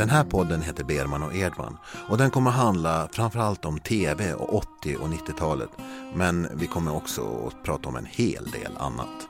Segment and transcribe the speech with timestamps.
[0.00, 1.76] Den här podden heter Berman och Edman
[2.08, 5.70] och den kommer handla framförallt om tv och 80 och 90-talet.
[6.14, 9.28] Men vi kommer också att prata om en hel del annat.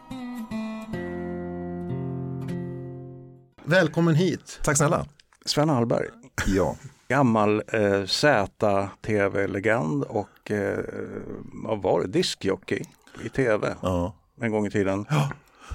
[3.65, 4.61] Välkommen hit.
[4.65, 5.07] Tack snälla.
[5.45, 6.07] Sven Hallberg.
[6.47, 6.77] Ja.
[7.09, 10.85] Gammal eh, Z-tv-legend och eh,
[11.65, 12.83] vad var det, diskjockey
[13.25, 14.15] i tv ja.
[14.41, 15.07] en gång i tiden.
[15.11, 15.31] Ja.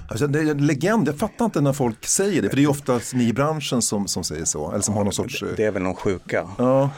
[0.08, 2.70] Alltså, det är en legend, jag fattar inte när folk säger det, för det är
[2.70, 4.70] oftast ni i branschen som, som säger så.
[4.70, 5.40] Eller som har någon sorts...
[5.40, 6.48] Det, det är väl någon sjuka.
[6.58, 6.90] Ja.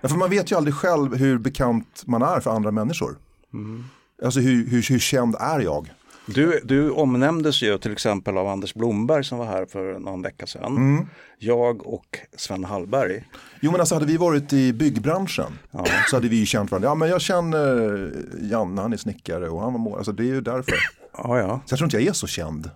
[0.00, 3.16] ja, för man vet ju aldrig själv hur bekant man är för andra människor.
[3.52, 3.84] Mm.
[4.24, 5.88] Alltså hur, hur, hur känd är jag?
[6.26, 10.46] Du, du omnämndes ju till exempel av Anders Blomberg som var här för någon vecka
[10.46, 10.76] sedan.
[10.76, 11.06] Mm.
[11.38, 13.24] Jag och Sven Hallberg.
[13.60, 15.86] Jo men alltså hade vi varit i byggbranschen ja.
[16.10, 16.88] så hade vi ju känt varandra.
[16.88, 18.12] Ja men jag känner
[18.42, 19.98] Janne, han är snickare och han var målare.
[19.98, 20.74] Alltså det är ju därför.
[21.18, 21.60] Ja, ja.
[21.66, 22.70] Så jag tror inte jag är så känd.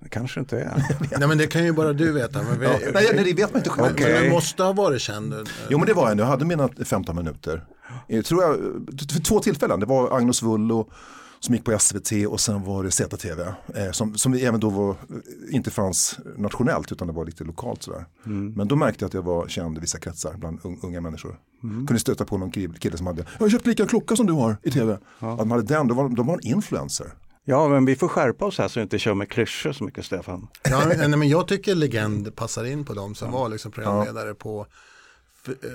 [0.00, 0.84] Det kanske inte är.
[1.18, 2.42] nej men det kan ju bara du veta.
[2.42, 3.94] Men vi, ja, nej, nej, det vet man inte själv.
[3.94, 4.22] Okay.
[4.22, 5.34] Du måste ha varit känd.
[5.68, 7.64] Jo men det var jag, jag hade mina 15 minuter.
[8.06, 8.56] Jag tror jag,
[9.12, 10.90] för två tillfällen, det var Agnes Wullo
[11.44, 13.42] som gick på SVT och sen var det ZTV
[13.74, 14.96] eh, som, som även då var,
[15.50, 18.04] inte fanns nationellt utan det var lite lokalt sådär.
[18.26, 18.52] Mm.
[18.52, 21.36] Men då märkte jag att jag var känd i vissa kretsar bland unga människor.
[21.62, 21.86] Mm.
[21.86, 24.56] Kunde stöta på någon kille som hade, jag har köpt lika klocka som du har
[24.62, 24.98] i tv.
[25.18, 25.32] Ja.
[25.32, 27.12] Att man hade den, då var, de var en influencer.
[27.44, 30.04] Ja, men vi får skärpa oss här så vi inte kör med klyschor så mycket
[30.04, 30.48] Stefan.
[30.62, 33.38] Ja, nej, men jag tycker legend passar in på dem som ja.
[33.38, 34.34] var liksom programledare ja.
[34.34, 34.66] på,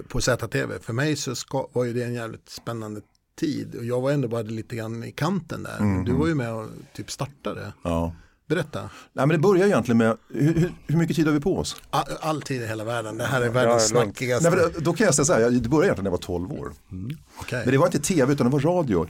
[0.08, 0.80] på ZTV.
[0.82, 3.02] För mig så ska, var ju det en jävligt spännande
[3.40, 3.76] tid.
[3.76, 5.80] Och jag var ändå bara lite grann i kanten där.
[5.80, 6.06] Mm.
[6.06, 7.74] Du var ju med och typ startade.
[7.84, 8.16] Ja.
[8.50, 8.82] Berätta.
[9.14, 11.82] Nej, men det börjar egentligen med, hur, hur mycket tid har vi på oss?
[11.90, 14.50] All, all tid i hela världen, det här är världens ja, snackigaste.
[14.50, 16.52] Nej, men då kan jag säga så här, det började egentligen när jag var 12
[16.52, 16.74] år.
[16.92, 17.18] Mm.
[17.40, 17.60] Okay.
[17.60, 19.08] Men det var inte tv utan det var radio.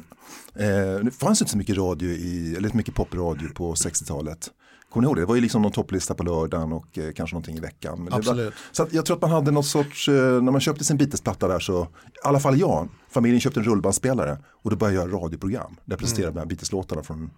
[0.55, 4.49] Eh, det fanns inte så mycket radio, i, eller mycket popradio på 60-talet.
[4.89, 5.21] Kommer ni ihåg det?
[5.21, 8.03] Det var ju liksom någon topplista på lördagen och eh, kanske någonting i veckan.
[8.03, 8.45] Men Absolut.
[8.45, 11.47] Var, så jag tror att man hade något sorts, eh, när man köpte sin Beatles-platta
[11.47, 11.87] där så, i
[12.23, 15.75] alla fall jag, familjen köpte en rullbandspelare och då började jag göra radioprogram.
[15.85, 16.47] Där jag presenterade mm.
[16.47, 17.29] Beatles-låtarna från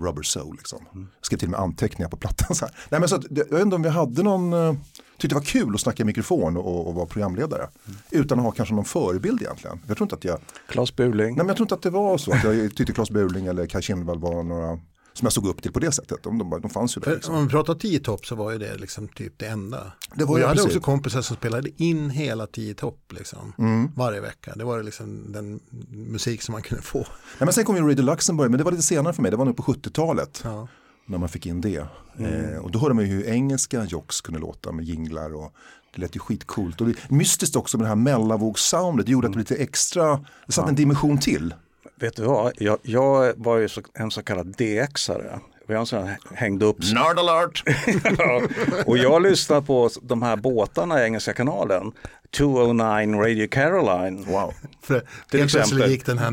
[0.00, 0.56] Rubber Soul.
[0.56, 0.78] Liksom.
[0.94, 1.08] Mm.
[1.22, 2.54] skrev till och med anteckningar på plattan.
[2.56, 2.74] Så här.
[2.88, 4.74] Nej, men så att, jag vet inte om vi hade någon, uh,
[5.18, 7.62] tyckte det var kul att snacka i mikrofon och, och vara programledare.
[7.62, 7.98] Mm.
[8.10, 9.80] Utan att ha kanske någon förebild egentligen.
[9.86, 10.38] Jag tror inte att jag...
[10.68, 11.26] Klas Burling.
[11.26, 12.32] Nej men jag tror inte att det var så.
[12.32, 14.78] Att jag tyckte Klas Burling eller Kaj Kindvall var några
[15.12, 16.22] som jag såg upp till på det sättet.
[16.22, 17.14] De, de, de fanns ju där.
[17.14, 17.34] Liksom.
[17.34, 19.92] Om vi pratar tio topp så var ju det liksom typ det enda.
[20.14, 20.76] Det var och jag hade precis.
[20.76, 23.90] också kompisar som spelade in hela tio topp liksom, mm.
[23.96, 24.52] varje vecka.
[24.56, 25.60] Det var liksom den
[25.90, 27.06] musik som man kunde få.
[27.38, 29.30] Ja, men sen kom ju Radio Luxemburg, men det var lite senare för mig.
[29.30, 30.40] Det var nog på 70-talet.
[30.44, 30.68] Ja.
[31.06, 31.86] När man fick in det.
[32.18, 32.54] Mm.
[32.54, 35.54] Eh, och då hörde man ju hur engelska jocks kunde låta med jinglar och
[35.94, 36.80] det lät ju skitcoolt.
[36.80, 39.06] Och det, mystiskt också med det här mellanvågssoundet.
[39.06, 41.54] Det gjorde att det blev lite extra, det satte en dimension till.
[41.94, 45.40] Vet du vad, jag, jag var ju så, en så kallad DX-are.
[45.70, 46.78] En sån här, hängde upp.
[46.78, 47.62] Nerd alert!
[48.18, 48.42] ja,
[48.86, 51.92] och jag lyssnar på de här båtarna i Engelska kanalen.
[52.30, 54.24] 209 Radio Caroline.
[54.24, 54.54] Wow.
[54.82, 56.30] För till helt plötsligt gick den här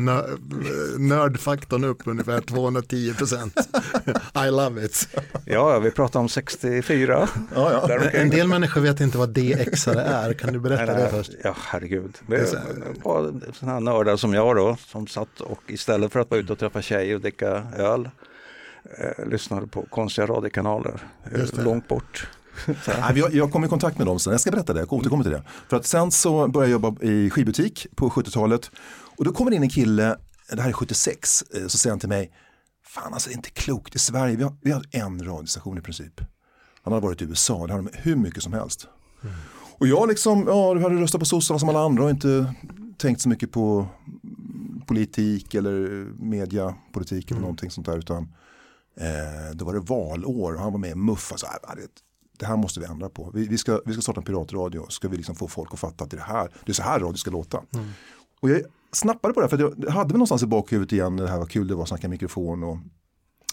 [0.98, 3.54] nördfaktorn upp ungefär 210 procent.
[4.46, 5.08] I love it.
[5.44, 7.28] Ja, vi pratar om 64.
[7.54, 8.10] Ja, ja.
[8.10, 10.32] En del människor vet inte vad DX är.
[10.32, 11.32] Kan du berätta nej, det först?
[11.44, 12.18] Ja, herregud.
[12.26, 12.54] Det
[13.02, 16.52] var sådana här nördar som jag då, som satt och istället för att vara ute
[16.52, 18.08] och träffa tjejer och dricka öl,
[18.98, 21.00] eh, lyssnade på konstiga radiokanaler
[21.32, 22.28] eh, långt bort.
[23.14, 25.32] jag, jag kom i kontakt med dem sen, jag ska berätta det, jag återkommer till
[25.32, 25.42] det.
[25.68, 28.70] För att sen så började jag jobba i skivbutik på 70-talet
[29.16, 30.16] och då kommer in en kille,
[30.52, 32.32] det här är 76, eh, så säger han till mig,
[32.86, 35.80] fan alltså det är inte klokt i Sverige, vi har, vi har en radiostation i
[35.80, 36.20] princip.
[36.82, 38.86] Han hade varit i USA, det hade de hur mycket som helst.
[39.22, 39.34] Mm.
[39.78, 42.54] Och jag liksom, ja du hade röstat på sossarna som alla andra och inte
[42.98, 43.86] tänkt så mycket på
[44.86, 47.42] politik eller mediapolitik eller mm.
[47.42, 48.28] någonting sånt där utan
[49.00, 51.32] eh, då var det valår och han var med i MUF.
[51.32, 51.46] Alltså,
[52.38, 53.30] det här måste vi ändra på.
[53.34, 54.86] Vi, vi, ska, vi ska starta en piratradio.
[54.88, 56.82] Ska vi liksom få folk att fatta att det är, det här, det är så
[56.82, 57.62] här radio ska låta.
[57.74, 57.86] Mm.
[58.40, 61.38] Och jag snappade på det för jag hade väl någonstans i bakhuvudet igen det här
[61.38, 62.78] var kul det var att snacka mikrofon och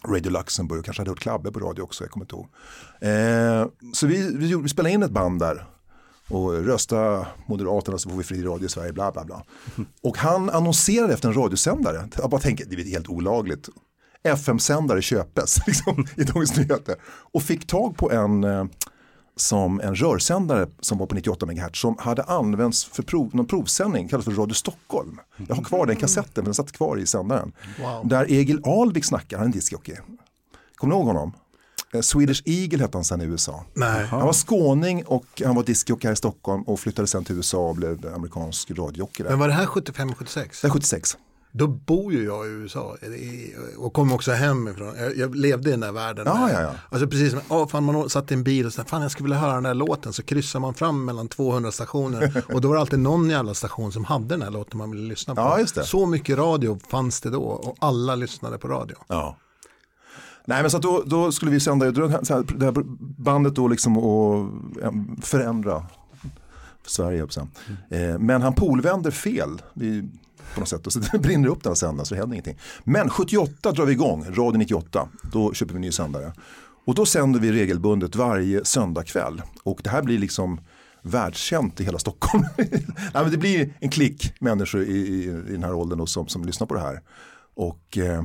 [0.07, 2.47] Radio Luxemburg, kanske hade hört Klabbe på radio också, jag kommer inte ihåg.
[3.01, 5.67] Eh, så vi, vi, vi spelade in ett band där
[6.29, 9.43] och rösta Moderaterna så får vi fri radio i Sverige, bla bla bla.
[9.75, 9.89] Mm.
[10.01, 13.69] Och han annonserade efter en radiosändare, jag bara tänker, det är helt olagligt.
[14.25, 16.95] FM-sändare köpes liksom, i Dagens Nyheter.
[17.05, 18.65] Och fick tag på en eh,
[19.35, 24.07] som en rörsändare som var på 98 MHz som hade använts för prov, någon provsändning,
[24.07, 25.19] kallas för Radio Stockholm.
[25.47, 27.51] Jag har kvar den kassetten, men den satt kvar i sändaren.
[27.81, 28.07] Wow.
[28.07, 29.95] Där Egil Alvik snackar, han är en discjockey.
[30.75, 31.33] Kommer ni ihåg honom?
[31.93, 33.63] Eh, Swedish Eagle hette han sen i USA.
[33.73, 34.05] Nej.
[34.05, 37.69] Han var skåning och han var discjockey här i Stockholm och flyttade sen till USA
[37.69, 39.23] och blev amerikansk radiojockey.
[39.23, 40.61] Men var det här 75-76?
[40.61, 41.17] Det är 76.
[41.57, 42.97] Då bor ju jag i USA
[43.77, 44.95] och kom också hemifrån.
[44.97, 46.25] Jag, jag levde i den där världen.
[46.27, 46.71] Ja, ja, ja.
[46.89, 49.25] Alltså precis som, oh, fan, man satt i en bil och sa, fan jag skulle
[49.25, 50.13] vilja höra den där låten.
[50.13, 53.91] Så kryssar man fram mellan 200 stationer och då var det alltid någon jävla station
[53.91, 55.41] som hade den här låten man ville lyssna på.
[55.41, 55.83] Ja, just det.
[55.83, 58.95] Så mycket radio fanns det då och alla lyssnade på radio.
[59.07, 59.37] Ja.
[60.45, 62.73] Nej men så då, då skulle vi sända det här
[63.23, 64.49] bandet då liksom och
[65.21, 65.85] förändra
[66.85, 67.27] Sverige.
[67.89, 68.25] Mm.
[68.25, 69.61] Men han polvänder fel
[70.53, 72.59] på något sätt och så brinner det upp den sändaren så det händer ingenting.
[72.83, 76.33] Men 78 drar vi igång, Radio 98, då köper vi en ny sändare.
[76.85, 80.59] Och då sänder vi regelbundet varje söndagkväll och det här blir liksom
[81.01, 82.43] världskänt i hela Stockholm.
[82.57, 82.83] Nej,
[83.13, 86.67] men det blir en klick människor i, i, i den här åldern som, som lyssnar
[86.67, 87.01] på det här.
[87.55, 88.23] Och eh,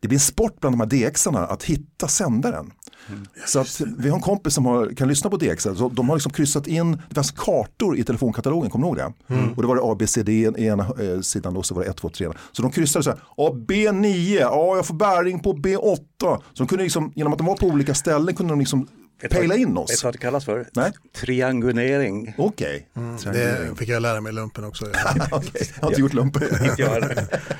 [0.00, 2.72] det blir en sport bland de här DXarna att hitta sändaren.
[3.08, 3.26] Mm.
[3.46, 5.62] Så att vi har en kompis som har, kan lyssna på DX.
[5.62, 9.34] Så de har liksom kryssat in, det fanns kartor i telefonkatalogen, kommer du ihåg det?
[9.34, 9.52] Mm.
[9.52, 12.08] Och det var det ABCD i ena eh, sidan och så var det 1, 2,
[12.08, 12.28] 3.
[12.52, 15.98] Så de kryssade så här, ja B9, ja jag får bäring på B8.
[16.18, 18.88] Så de kunde liksom, genom att de var på olika ställen kunde de liksom
[19.20, 19.90] pejla in oss.
[19.90, 20.68] Vet du vad det kallas för?
[20.72, 20.92] Nej?
[21.12, 22.34] Triangulering.
[22.38, 22.88] Okej.
[22.94, 23.04] Okay.
[23.04, 24.84] Mm, det fick jag lära mig i lumpen också.
[25.32, 25.66] okay.
[25.74, 26.42] Jag har inte gjort lumpen.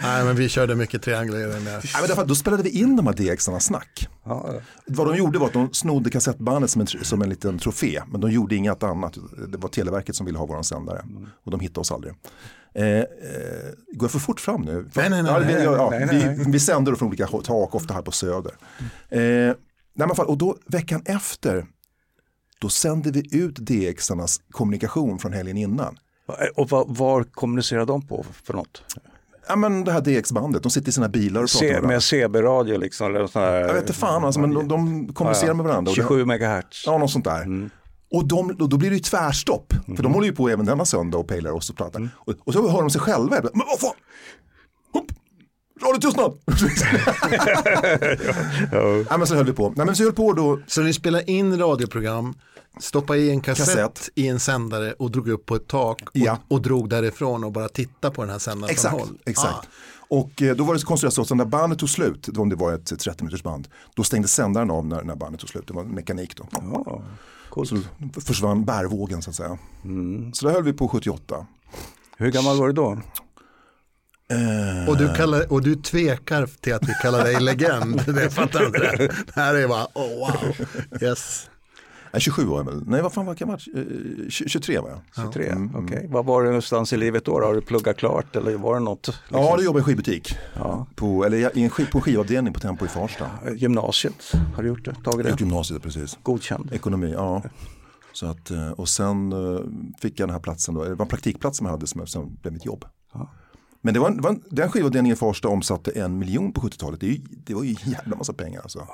[0.03, 1.73] Nej men vi körde mycket triangulering där.
[1.73, 4.09] Nej, men därför, då spelade vi in de här DXarna snack.
[4.25, 4.55] Ja.
[4.87, 8.03] Vad de gjorde var att de snodde kassettbandet som en, som en liten trofé.
[8.11, 9.19] Men de gjorde inget annat.
[9.49, 10.99] Det var Televerket som ville ha våran sändare.
[10.99, 11.27] Mm.
[11.45, 12.15] Och de hittade oss aldrig.
[12.75, 13.05] Eh, eh,
[13.93, 14.91] går jag för fort fram nu?
[14.95, 15.33] Nej, nej, nej.
[15.33, 18.53] Ja, vi, ja, nej, nej, Vi, vi sänder från olika tak, ofta här på Söder.
[19.09, 19.55] Eh,
[19.97, 21.67] Nej, fall, och då veckan efter,
[22.59, 25.99] då sände vi ut DXarnas kommunikation från helgen innan.
[26.57, 28.83] Och var, var kommunicerar de på för något?
[29.49, 32.79] Ja men det här DX-bandet, de sitter i sina bilar och pratar med Med CB-radio
[32.79, 33.07] liksom?
[33.07, 33.61] Eller sån här...
[33.61, 35.55] Jag vet inte fan, alltså, men de, de kommunicerar ja, ja.
[35.55, 35.93] med varandra.
[35.93, 36.83] 27 MHz.
[36.87, 37.43] Ja, något sånt där.
[37.43, 37.71] Mm.
[38.11, 39.97] Och de, då blir det ju tvärstopp, mm.
[39.97, 41.99] för de håller ju på även denna söndag och pejlar oss och pratar.
[41.99, 42.11] Mm.
[42.17, 43.95] Och, och, så hör de sig själva, men vad fan,
[44.93, 45.13] Hopp.
[45.81, 46.39] Radiotystnad!
[48.73, 49.05] ja.
[49.11, 49.73] ja, men så höll vi på.
[49.77, 50.61] Nej, men så höll på då.
[50.67, 52.35] Så ni spelade in radioprogram,
[52.81, 56.11] stoppade i en kassett, kassett, i en sändare och drog upp på ett tak och,
[56.13, 56.39] ja.
[56.49, 59.19] och drog därifrån och bara tittade på den här sändaren Exakt, från håll.
[59.25, 59.49] exakt.
[59.49, 59.67] Ah.
[60.09, 62.73] Och eh, då var det så så att när bandet tog slut, om det var
[62.73, 65.67] ett 30 minuters band, då stängde sändaren av när, när bandet tog slut.
[65.67, 66.47] Det var mekanik då.
[66.51, 67.03] Ja,
[67.51, 67.67] cool.
[67.67, 67.77] Så
[68.21, 69.59] försvann bärvågen så att säga.
[69.85, 70.33] Mm.
[70.35, 71.47] Så där höll vi på 78.
[72.17, 72.99] Hur gammal var du då?
[74.33, 74.89] Uh...
[74.89, 78.03] Och, du kallar, och du tvekar till att vi kallar dig legend.
[78.15, 79.13] det fattar inte det.
[79.35, 80.67] Här är bara, oh wow.
[81.03, 81.51] Yes.
[82.13, 82.83] Nej, 27 var jag väl.
[82.87, 83.61] Nej, vad fan var jag?
[84.31, 85.01] 23 var jag.
[85.25, 85.71] 23, mm.
[85.75, 85.85] okej.
[85.85, 86.09] Okay.
[86.09, 87.41] Vad var det någonstans i livet då?
[87.41, 89.07] Har du pluggat klart eller var det något?
[89.07, 89.23] Liksom?
[89.31, 90.37] Ja, det jobbade i skivbutik.
[90.55, 90.87] Ja.
[90.95, 93.31] På, eller i en skiv, på skivavdelning på Tempo i Farsta.
[93.55, 94.95] Gymnasiet, har du gjort det?
[95.05, 95.31] Tagit det?
[95.31, 96.19] Jag gymnasiet, precis.
[96.23, 96.73] Godkänd?
[96.73, 97.43] Ekonomi, ja.
[98.13, 99.61] Så att, eh, och sen eh,
[99.99, 102.37] fick jag den här platsen då, det var en praktikplats som jag hade som, som
[102.43, 102.85] blev mitt jobb.
[103.15, 103.31] Ja.
[103.87, 107.01] Men det var, var, den skivavdelningen i Farsta omsatte en miljon på 70-talet.
[107.01, 108.89] Det, det, var ju en jävla massa pengar alltså.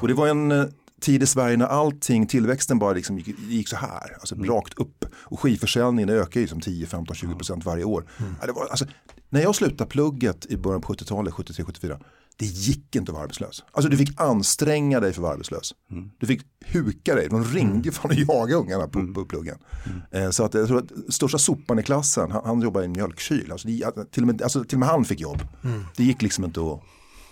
[0.00, 0.64] Och det var en eh,
[1.00, 4.50] tid i Sverige när allting, tillväxten bara liksom gick, gick så här, alltså mm.
[4.50, 5.04] rakt upp.
[5.14, 8.06] Och skivförsäljningen ökar ju som 10, 15, 20 procent varje år.
[8.18, 8.34] Mm.
[8.46, 8.84] Ja, var, alltså,
[9.28, 11.98] när jag slutade plugget i början på 70-talet, 73, 74,
[12.36, 13.64] det gick inte att vara arbetslös.
[13.72, 15.74] Alltså du fick anstränga dig för att vara arbetslös.
[15.90, 16.10] Mm.
[16.18, 17.92] Du fick huka dig, de ringde mm.
[17.92, 19.14] fan och jagade ungarna på, mm.
[19.14, 19.58] på pluggen.
[19.86, 20.24] Mm.
[20.24, 22.92] Eh, så att jag tror att största sopan i klassen, han, han jobbade i en
[22.92, 23.52] mjölkkyl.
[23.52, 25.42] Alltså, det, till, och med, alltså, till och med han fick jobb.
[25.64, 25.84] Mm.
[25.96, 26.80] Det gick liksom inte att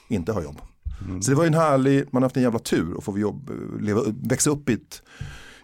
[0.08, 0.60] inte ha jobb.
[1.04, 1.22] Mm.
[1.22, 3.50] Så det var ju en härlig, man har haft en jävla tur att få jobb,
[3.80, 5.02] leva, växa upp i ett,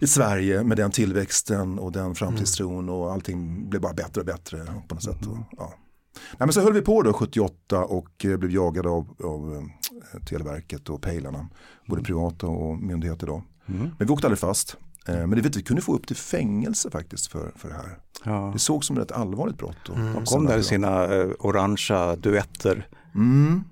[0.01, 4.65] i Sverige med den tillväxten och den framtidstron och allting blev bara bättre och bättre
[4.89, 5.27] på något sätt.
[5.27, 5.75] Och, ja.
[6.15, 10.21] Nej, men så höll vi på då 78 och eh, blev jagade av, av eh,
[10.21, 11.49] Televerket och pejlarna.
[11.87, 12.05] Både mm.
[12.05, 13.43] privata och myndigheter då.
[13.67, 13.81] Mm.
[13.99, 14.77] Men vi åkte aldrig fast.
[15.09, 17.99] Eh, men det vet, vi kunde få upp till fängelse faktiskt för, för det här.
[18.25, 18.51] Ja.
[18.53, 19.89] Det såg som ett allvarligt brott.
[19.89, 20.15] Och, mm.
[20.15, 22.89] De kom där i sina uh, orangea duetter.
[23.15, 23.65] Mm.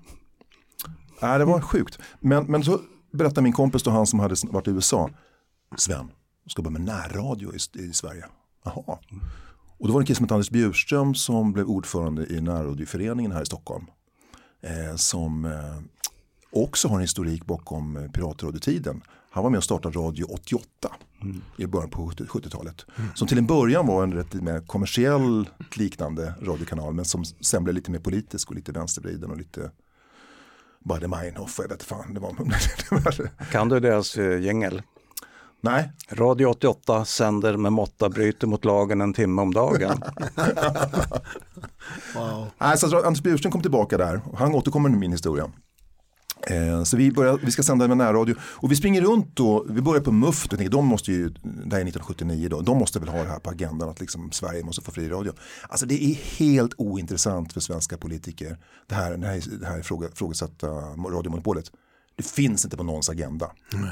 [1.21, 1.99] Nej, det var sjukt.
[2.19, 2.79] Men, men så
[3.11, 5.09] berättade min kompis då, han som hade varit i USA.
[5.77, 6.11] Sven,
[6.47, 8.25] ska börja med närradio i, i Sverige.
[8.63, 8.97] Jaha.
[9.83, 13.31] Och då var det en kille som hette Anders Bjurström som blev ordförande i närradioföreningen
[13.31, 13.85] här i Stockholm.
[14.61, 15.51] Eh, som eh,
[16.51, 19.01] också har en historik bakom eh, piratradiotiden.
[19.29, 20.67] Han var med och startade Radio 88
[21.21, 21.41] mm.
[21.57, 22.85] i början på 70-talet.
[22.95, 23.09] Mm.
[23.15, 27.75] Som till en början var en rätt mer kommersiell liknande radiokanal men som sen blev
[27.75, 29.71] lite mer politisk och lite vänstervriden och lite
[30.79, 32.13] Buddy Meinhof, jag vet fan.
[32.13, 32.35] Det var...
[33.51, 34.81] kan du deras eh, gängel?
[35.63, 35.91] Nej.
[36.09, 39.97] Radio 88 sänder med måtta, bryter mot lagen en timme om dagen.
[42.15, 42.47] wow.
[42.57, 45.51] Nej, så Anders Bjurström kom tillbaka där han återkommer i min historia.
[46.47, 49.81] Eh, så vi, börjar, vi ska sända med närradio och vi springer runt då, vi
[49.81, 53.09] börjar på MUF, och de måste ju, det här är 1979 då, de måste väl
[53.09, 55.33] ha det här på agendan att liksom Sverige måste få fri radio.
[55.69, 59.81] Alltså det är helt ointressant för svenska politiker, det här, det här, det här
[60.15, 60.67] frågesatta
[61.11, 61.71] radiomonopolet.
[62.15, 63.51] Det finns inte på någons agenda.
[63.73, 63.89] Mm.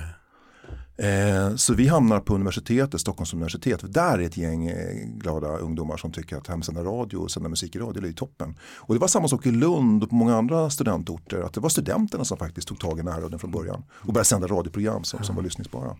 [0.97, 3.93] Eh, så vi hamnar på universitetet, Stockholms universitet.
[3.93, 7.75] Där är ett gäng eh, glada ungdomar som tycker att hemsända radio och sända musik
[7.75, 8.57] i radio är toppen.
[8.77, 11.41] Och det var samma sak i Lund och på många andra studentorter.
[11.41, 13.83] Att det var studenterna som faktiskt tog tag i närradion från början.
[13.91, 15.97] Och började sända radioprogram som, som var lyssningsbara.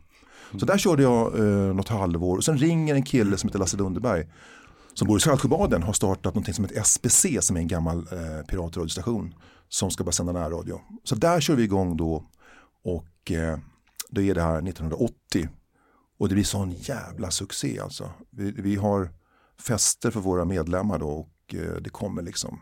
[0.59, 3.77] Så där körde jag eh, något halvår och sen ringer en kille som heter Lasse
[3.77, 4.25] Lundeberg
[4.93, 8.45] som bor i Saltsjöbaden har startat något som heter SBC som är en gammal eh,
[8.47, 9.33] piratradiostation
[9.69, 10.81] som ska börja sända närradio.
[11.03, 12.25] Så där kör vi igång då
[12.83, 13.57] och eh,
[14.11, 15.49] då är det här 1980
[16.17, 18.11] och det blir sån jävla succé alltså.
[18.29, 19.09] Vi, vi har
[19.59, 22.61] fester för våra medlemmar då och eh, det kommer liksom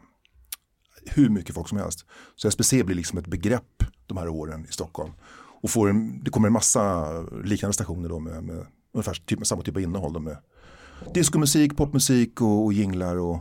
[1.06, 2.06] hur mycket folk som helst.
[2.36, 5.12] Så SBC blir liksom ett begrepp de här åren i Stockholm.
[5.62, 7.12] Och får en, det kommer en massa
[7.44, 10.14] liknande stationer då med, med ungefär typ, med samma typ av innehåll.
[10.14, 10.38] Då med
[11.14, 13.40] diskomusik, popmusik och, och jinglar och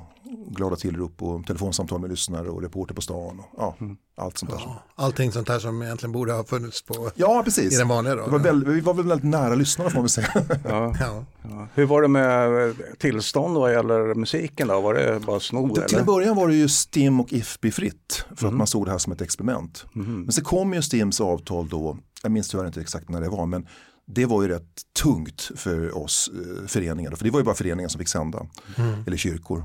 [0.50, 3.40] glada tillrop och telefonsamtal med lyssnare och reporter på stan.
[3.40, 3.96] Och, ja, mm.
[4.16, 4.58] Allt sånt där.
[4.58, 7.74] Ja, allting sånt här som egentligen borde ha funnits på ja, precis.
[7.74, 8.32] i den vanliga radion.
[8.32, 10.28] Var väl, vi var väl väldigt nära lyssnare får man säga.
[10.64, 10.94] Ja.
[11.00, 11.24] ja.
[11.42, 11.68] Ja.
[11.74, 14.80] Hur var det med tillstånd vad gäller musiken då?
[14.80, 15.86] Var det bara snor?
[15.86, 18.54] Till en början var det ju STIM och IFB fritt för mm.
[18.54, 19.86] att man såg det här som ett experiment.
[19.94, 20.22] Mm.
[20.22, 23.46] Men sen kom ju STIMs avtal då, jag minns tyvärr inte exakt när det var,
[23.46, 23.66] men
[24.06, 27.10] det var ju rätt tungt för oss eh, föreningar.
[27.10, 28.46] För det var ju bara föreningar som fick sända.
[28.76, 29.04] Mm.
[29.06, 29.64] Eller kyrkor.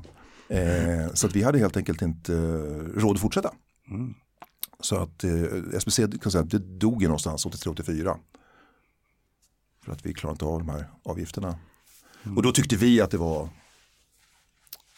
[0.54, 3.54] Eh, så att vi hade helt enkelt inte eh, råd att fortsätta.
[3.90, 4.14] Mm.
[4.80, 5.34] Så att eh,
[5.74, 8.18] SBC kan säga, det dog ju någonstans 83-84.
[9.86, 11.60] För att vi klarade inte av de här avgifterna.
[12.24, 12.38] Mm.
[12.38, 13.50] Och då tyckte vi att det var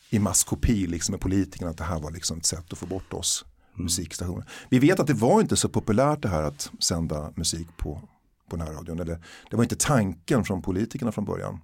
[0.09, 3.13] i masskopi liksom med politikerna att det här var liksom ett sätt att få bort
[3.13, 3.83] oss mm.
[3.83, 4.45] musikstationer.
[4.69, 8.01] Vi vet att det var inte så populärt det här att sända musik på,
[8.49, 8.99] på närradion.
[8.99, 11.59] Eller, det var inte tanken från politikerna från början.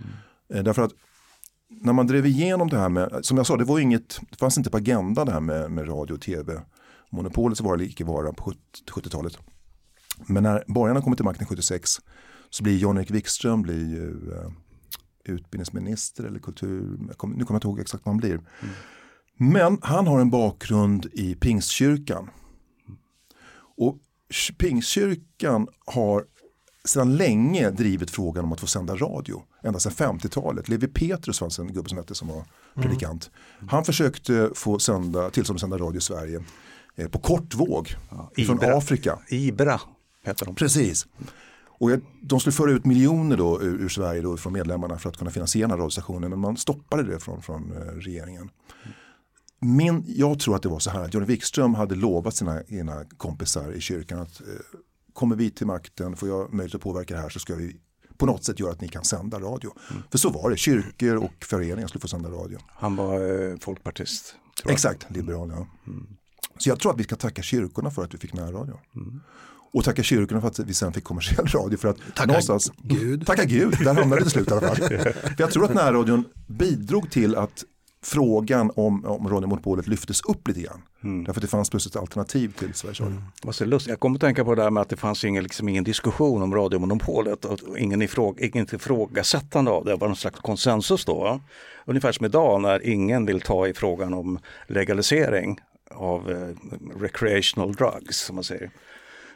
[0.00, 0.12] Mm.
[0.54, 0.92] Eh, därför att
[1.70, 4.58] när man drev igenom det här med, som jag sa, det, var inget, det fanns
[4.58, 6.60] inte på agendan det här med, med radio och tv.
[7.10, 8.52] Monopolet så var det icke vara på
[8.90, 9.38] 70-talet.
[10.26, 11.90] Men när borgarna kommer till makten 76
[12.50, 14.50] så blir Jan-Erik Wikström blir ju, uh,
[15.24, 18.34] utbildningsminister eller kultur, kom, nu kommer jag inte ihåg exakt vad han blir.
[18.34, 18.74] Mm.
[19.36, 22.30] Men han har en bakgrund i Pingstkyrkan.
[23.76, 23.98] Och
[24.58, 26.24] Pingstkyrkan har
[26.84, 29.42] sedan länge drivit frågan om att få sända radio.
[29.62, 30.68] Ända sedan 50-talet.
[30.68, 32.46] Levi Petrus fanns en gubbe som hette som var mm.
[32.74, 33.30] predikant.
[33.58, 33.68] Mm.
[33.68, 36.44] Han försökte få sända, tillstånd att sända radio i Sverige
[36.96, 38.64] eh, på kortvåg ja, från.
[38.64, 39.18] Afrika.
[39.28, 39.80] Ibra
[40.24, 40.54] heter de.
[40.54, 41.06] Precis.
[41.80, 41.90] Och
[42.22, 45.30] de skulle föra ut miljoner då ur, ur Sverige då från medlemmarna för att kunna
[45.30, 46.30] finansiera den här radiostationen.
[46.30, 48.50] Men man stoppade det från, från uh, regeringen.
[49.60, 53.04] Min, jag tror att det var så här att Johnny Wikström hade lovat sina, sina
[53.04, 54.46] kompisar i kyrkan att uh,
[55.12, 57.76] kommer vi till makten, får jag möjlighet att påverka det här så ska vi
[58.16, 59.72] på något sätt göra att ni kan sända radio.
[59.90, 60.02] Mm.
[60.10, 62.58] För så var det, kyrkor och föreningar skulle få sända radio.
[62.68, 64.34] Han var eh, folkpartist.
[64.68, 65.66] Exakt, liberal ja.
[65.86, 66.06] Mm.
[66.58, 68.78] Så jag tror att vi ska tacka kyrkorna för att vi fick närradio.
[68.96, 69.20] Mm.
[69.72, 71.78] Och tacka kyrkorna för att vi sen fick kommersiell radio.
[71.78, 73.26] För att tacka någonstans, Gud.
[73.26, 74.76] Tacka Gud, där hamnade det till slut i alla fall.
[74.88, 77.64] för jag tror att närradion bidrog till att
[78.02, 80.82] frågan om, om radiomonopolet lyftes upp lite grann.
[81.04, 81.24] Mm.
[81.24, 83.16] Därför att det fanns plötsligt alternativ till Sveriges Radio.
[83.62, 83.78] Mm.
[83.86, 86.42] Jag kommer att tänka på det här med att det fanns ingen, liksom, ingen diskussion
[86.42, 89.90] om radiomonopolet och ingen, ifråga, inget ifrågasättande av det.
[89.90, 91.40] Det var någon slags konsensus då.
[91.84, 95.58] Ungefär som idag när ingen vill ta i frågan om legalisering
[95.94, 96.48] av eh,
[97.00, 98.70] recreational drugs som man säger.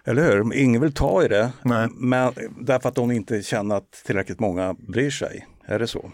[0.04, 0.54] Eller hur?
[0.54, 1.88] Ingen vill ta i det, Nej.
[1.94, 5.46] men, därför att de inte känner att tillräckligt många bryr sig.
[5.64, 6.10] Är det så?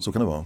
[0.00, 0.44] Så kan det vara.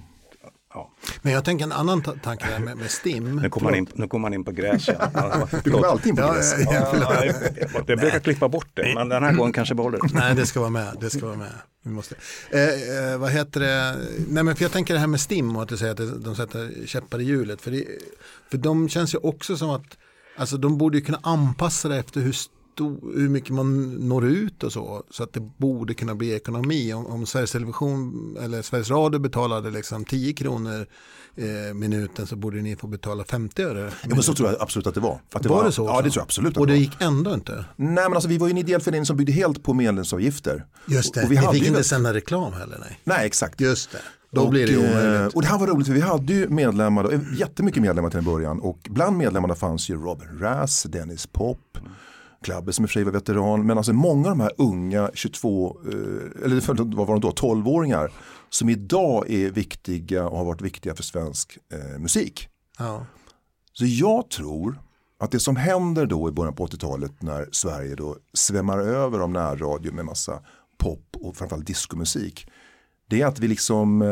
[0.77, 0.91] Ja.
[1.23, 3.37] Men jag tänker en annan tanke där med, med STIM.
[3.37, 4.87] Nu kommer man kom man in på gräs.
[5.65, 6.55] du kommer alltid in på gräs.
[6.59, 10.15] Ja, ja, ja, jag brukar klippa bort det, men den här gången kanske behåller det.
[10.15, 10.97] Nej, det ska vara med.
[11.01, 11.53] Det ska vara med.
[11.83, 12.15] Vi måste.
[12.51, 13.97] Eh, eh, vad heter det?
[14.29, 16.37] Nej, men för jag tänker det här med STIM och att du säger att de
[16.37, 17.61] sätter käppar i hjulet.
[17.61, 17.85] För, det,
[18.51, 19.97] för de känns ju också som att
[20.37, 22.35] alltså, de borde kunna anpassa det efter hur
[22.85, 25.03] hur mycket man når ut och så.
[25.11, 26.93] Så att det borde kunna bli ekonomi.
[26.93, 30.87] Om, om Sveriges Television eller Sveriges Radio betalade liksom 10 kronor
[31.37, 33.93] eh, minuten så borde ni få betala 50 öre.
[34.03, 35.21] Ja, men så tror jag absolut att det var.
[35.33, 35.85] Att det var, var det så?
[35.85, 36.57] Ja, det tror jag absolut.
[36.57, 37.65] och det, det gick ändå inte?
[37.77, 40.67] Nej, men alltså vi var ju en ideell förening som byggde helt på medlemsavgifter.
[40.87, 42.79] Just det, och vi ni fick inte sända reklam heller.
[42.81, 43.61] Nej, nej exakt.
[43.61, 43.99] Just det.
[44.31, 45.35] Då och, blir det omöjligt.
[45.35, 48.61] Och det här var roligt för vi hade ju medlemmar, jättemycket medlemmar till en början
[48.61, 51.79] och bland medlemmarna fanns ju Robin Rass, Dennis Pop,
[52.47, 55.11] Klabbe som i och för sig var veteran, men alltså många av de här unga
[55.15, 58.13] 22, eh, eller vad var de då, 12-åringar
[58.51, 62.49] som idag är viktiga och har varit viktiga för svensk eh, musik.
[62.79, 63.07] Ja.
[63.73, 64.81] Så jag tror
[65.19, 69.31] att det som händer då i början på 80-talet när Sverige då svämmar över av
[69.31, 70.41] närradio med massa
[70.79, 72.47] pop och framförallt diskomusik.
[73.09, 74.03] Det är att vi liksom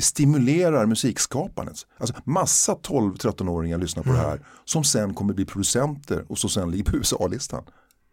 [0.00, 1.86] vi stimulerar musikskapandet.
[1.98, 4.22] Alltså massa 12-13-åringar lyssnar på mm.
[4.22, 7.64] det här som sen kommer bli producenter och som sen ligger på USA-listan.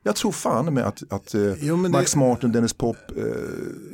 [0.03, 3.23] Jag tror fan med att, att eh, jo, Max det, Martin, Dennis Pop eh,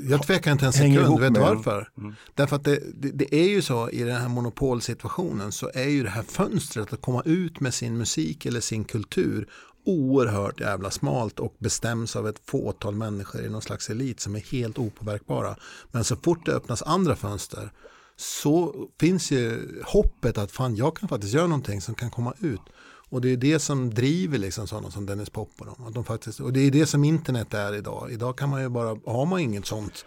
[0.09, 1.89] Jag tvekar inte en sekund, vet du varför?
[1.97, 2.15] Mm.
[2.35, 6.03] Därför att det, det, det, är ju så i den här monopolsituationen så är ju
[6.03, 9.47] det här fönstret att komma ut med sin musik eller sin kultur
[9.85, 14.39] oerhört jävla smalt och bestäms av ett fåtal människor i någon slags elit som är
[14.39, 15.55] helt opåverkbara.
[15.91, 17.71] Men så fort det öppnas andra fönster
[18.15, 22.61] så finns ju hoppet att fan jag kan faktiskt göra någonting som kan komma ut.
[23.09, 25.87] Och det är det som driver liksom sådana som Dennis Pop och dem.
[25.87, 28.11] Att de faktiskt, och det är det som internet är idag.
[28.11, 30.05] Idag kan man ju bara, har man inget sånt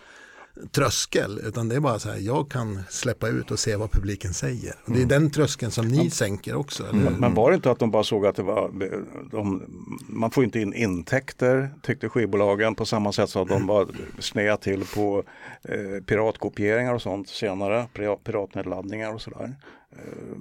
[0.70, 4.34] tröskel utan det är bara så här jag kan släppa ut och se vad publiken
[4.34, 4.75] säger.
[4.84, 5.08] Och det är mm.
[5.08, 6.84] den tröskeln som ni sänker också.
[6.86, 7.14] Mm.
[7.14, 8.70] Men var det inte att de bara såg att det var
[9.30, 9.62] de,
[10.08, 14.84] man får inte in intäkter tyckte skivbolagen på samma sätt som de var snea till
[14.94, 15.22] på
[15.62, 17.86] eh, piratkopieringar och sånt senare,
[18.25, 19.54] piratnedladdningar och sådär.
[19.92, 20.36] Eh,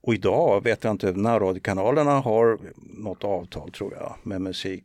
[0.00, 4.84] och idag vet jag inte, närradiokanalerna har något avtal tror jag med musik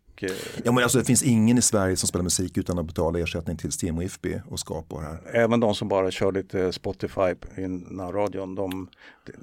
[0.63, 3.57] Ja, men alltså, det finns ingen i Sverige som spelar musik utan att betala ersättning
[3.57, 5.21] till Sten och IFB och skapar här.
[5.33, 8.87] Även de som bara kör lite Spotify i närradion, de,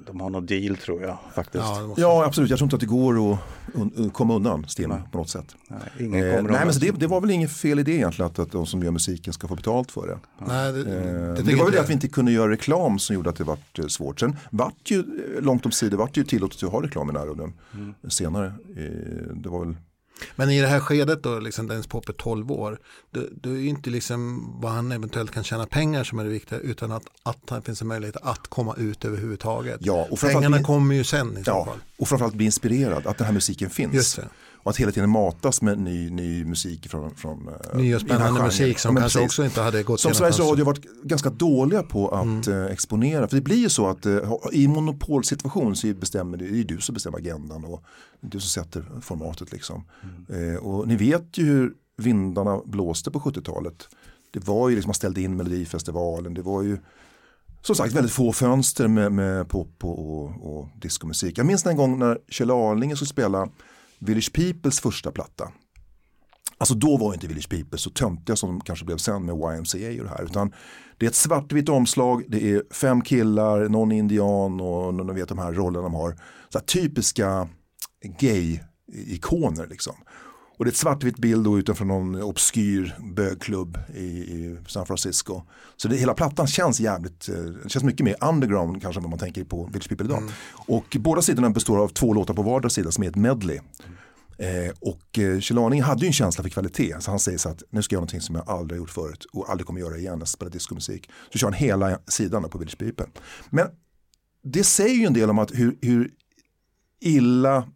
[0.05, 1.63] de har någon deal tror jag faktiskt.
[1.63, 2.01] Ja, måste...
[2.01, 2.49] ja, absolut.
[2.49, 3.39] Jag tror inte att det går att
[3.73, 5.01] un komma undan Sten nej.
[5.11, 5.55] på något sätt.
[5.67, 8.51] Nej, ingen eh, nej men det, det, var väl ingen fel idé egentligen att, att
[8.51, 10.19] de som gör musiken ska få betalt för det.
[10.47, 13.13] Nej, det, eh, det, det var väl det att vi inte kunde göra reklam som
[13.13, 14.19] gjorde att det var eh, svårt.
[14.19, 17.53] Sen vart ju, eh, långt om sidor, vart ju tillåtet att ha reklam i närradion
[17.73, 17.93] mm.
[18.09, 18.53] senare.
[18.77, 19.75] Eh, det var väl
[20.35, 22.79] men i det här skedet då, liksom Dennis Pop är 12 år,
[23.11, 26.59] det, det är inte liksom vad han eventuellt kan tjäna pengar som är det viktiga,
[26.59, 29.77] utan att, att det finns en möjlighet att komma ut överhuvudtaget.
[29.81, 31.77] Ja, och Pengarna bli, kommer ju sen i så ja, fall.
[31.97, 33.93] Och framförallt bli inspirerad, att den här musiken finns.
[33.93, 34.27] Just det.
[34.63, 38.43] Och att hela tiden matas med ny, ny musik från, från eh, Ny och spännande
[38.43, 39.29] musik som kanske precis.
[39.29, 42.65] också inte hade gått Som Sveriges Radio varit ganska dåliga på att mm.
[42.65, 43.27] Eh, exponera.
[43.27, 46.81] För det blir ju så att uh, i monopolsituation så bestämmer det, det är du
[46.81, 47.83] som bestämmer agendan och
[48.21, 49.83] du som sätter formatet liksom.
[50.29, 50.57] Mm.
[50.57, 53.87] Och ni vet ju hur vindarna blåste på 70-talet.
[54.31, 56.77] Det var ju liksom, man ställde in Melodifestivalen, det var ju
[57.61, 61.37] som sagt väldigt få fönster med, med pop och, och, och diskomusik.
[61.37, 63.49] Jag minns en gång när Kjell Arlinge skulle spela
[64.01, 65.51] Village Peoples första platta.
[66.57, 70.01] Alltså då var inte Village People så töntiga som de kanske blev sen med YMCA
[70.01, 70.23] och det här.
[70.23, 70.53] Utan
[70.97, 75.39] det är ett svartvitt omslag, det är fem killar, någon indian och någon vet de
[75.39, 76.19] här rollerna de har.
[76.49, 77.49] Så typiska
[78.19, 79.95] gay-ikoner liksom.
[80.61, 85.41] Och det är ett svartvitt bild då utanför någon obskyr bögklubb i, i, San Francisco.
[85.77, 89.19] Så det, hela plattan känns jävligt, eh, känns mycket mer underground kanske än vad man
[89.19, 90.17] tänker på Village People idag.
[90.17, 90.31] Mm.
[90.53, 93.59] Och båda sidorna består av två låtar på vardera sida som är ett medley.
[94.37, 96.95] Eh, och eh, Kjell Arning hade ju en känsla för kvalitet.
[96.99, 99.25] Så han säger så att nu ska jag göra någonting som jag aldrig gjort förut
[99.33, 100.19] och aldrig kommer göra igen.
[100.19, 101.09] Jag spelar diskomusik.
[101.31, 103.05] Så kör han hela sidan på Village People.
[103.49, 103.67] Men
[104.43, 106.11] det säger ju en del om att hur, hur
[106.99, 107.67] illa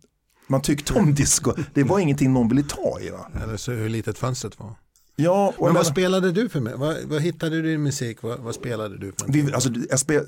[0.47, 1.53] man tyckte om disco.
[1.73, 3.09] Det var ingenting någon ville ta i.
[3.09, 3.27] Va?
[3.43, 4.75] Eller så hur litet fönstret var.
[5.15, 6.73] Ja, men vad spelade du för mig?
[6.77, 8.21] Vad, vad hittade du i musik?
[8.21, 9.31] Vad, vad spelade du för?
[9.31, 9.69] Vi, alltså,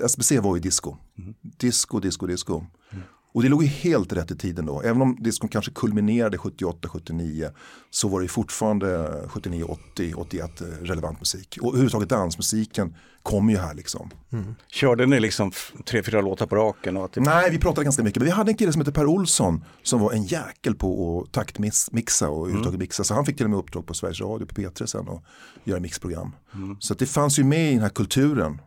[0.08, 0.96] SBC var ju disco.
[1.18, 1.34] Mm.
[1.42, 2.64] Disco, disco, disco.
[2.90, 3.04] Mm.
[3.32, 4.82] Och det låg ju helt rätt i tiden då.
[4.82, 7.50] Även om discon kanske kulminerade 78-79
[7.90, 8.86] så var det fortfarande
[9.28, 11.58] 79-80, 81 relevant musik.
[11.60, 12.94] Och överhuvudtaget dansmusiken
[13.28, 14.10] kom ju här liksom.
[14.32, 14.54] Mm.
[14.68, 15.52] Körde ni liksom
[15.84, 16.96] tre, fyra låtar på raken?
[16.96, 17.24] Och typ...
[17.24, 18.16] Nej, vi pratade ganska mycket.
[18.16, 21.32] Men vi hade en kille som hette Per Olsson som var en jäkel på att
[21.32, 22.78] taktmixa och överhuvudtaget mm.
[22.78, 23.04] mixa.
[23.04, 25.22] Så han fick till och med uppdrag på Sveriges Radio, på P3 sen och
[25.64, 26.34] göra mixprogram.
[26.54, 26.76] Mm.
[26.80, 28.60] Så det fanns ju med i den här kulturen.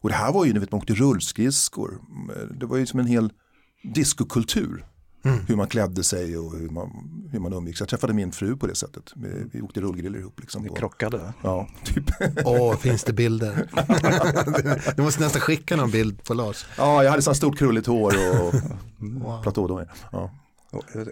[0.00, 2.00] Och det här var ju, ni vet man åkte rullskridskor.
[2.60, 3.32] Det var ju som en hel
[3.94, 4.84] diskokultur.
[5.24, 5.38] Mm.
[5.48, 6.90] Hur man klädde sig och hur man,
[7.32, 7.80] hur man umgicks.
[7.80, 9.12] Jag träffade min fru på det sättet.
[9.16, 10.40] Vi, vi åkte rullgriller ihop.
[10.40, 10.62] Liksom.
[10.62, 11.32] Ni krockade?
[11.42, 12.04] Ja, typ.
[12.44, 13.68] Åh, finns det bilder?
[14.96, 16.66] du måste nästan skicka någon bild på Lars.
[16.78, 18.54] Ja, jag hade så stort krulligt hår och
[18.98, 19.42] wow.
[19.42, 20.30] platå Ja.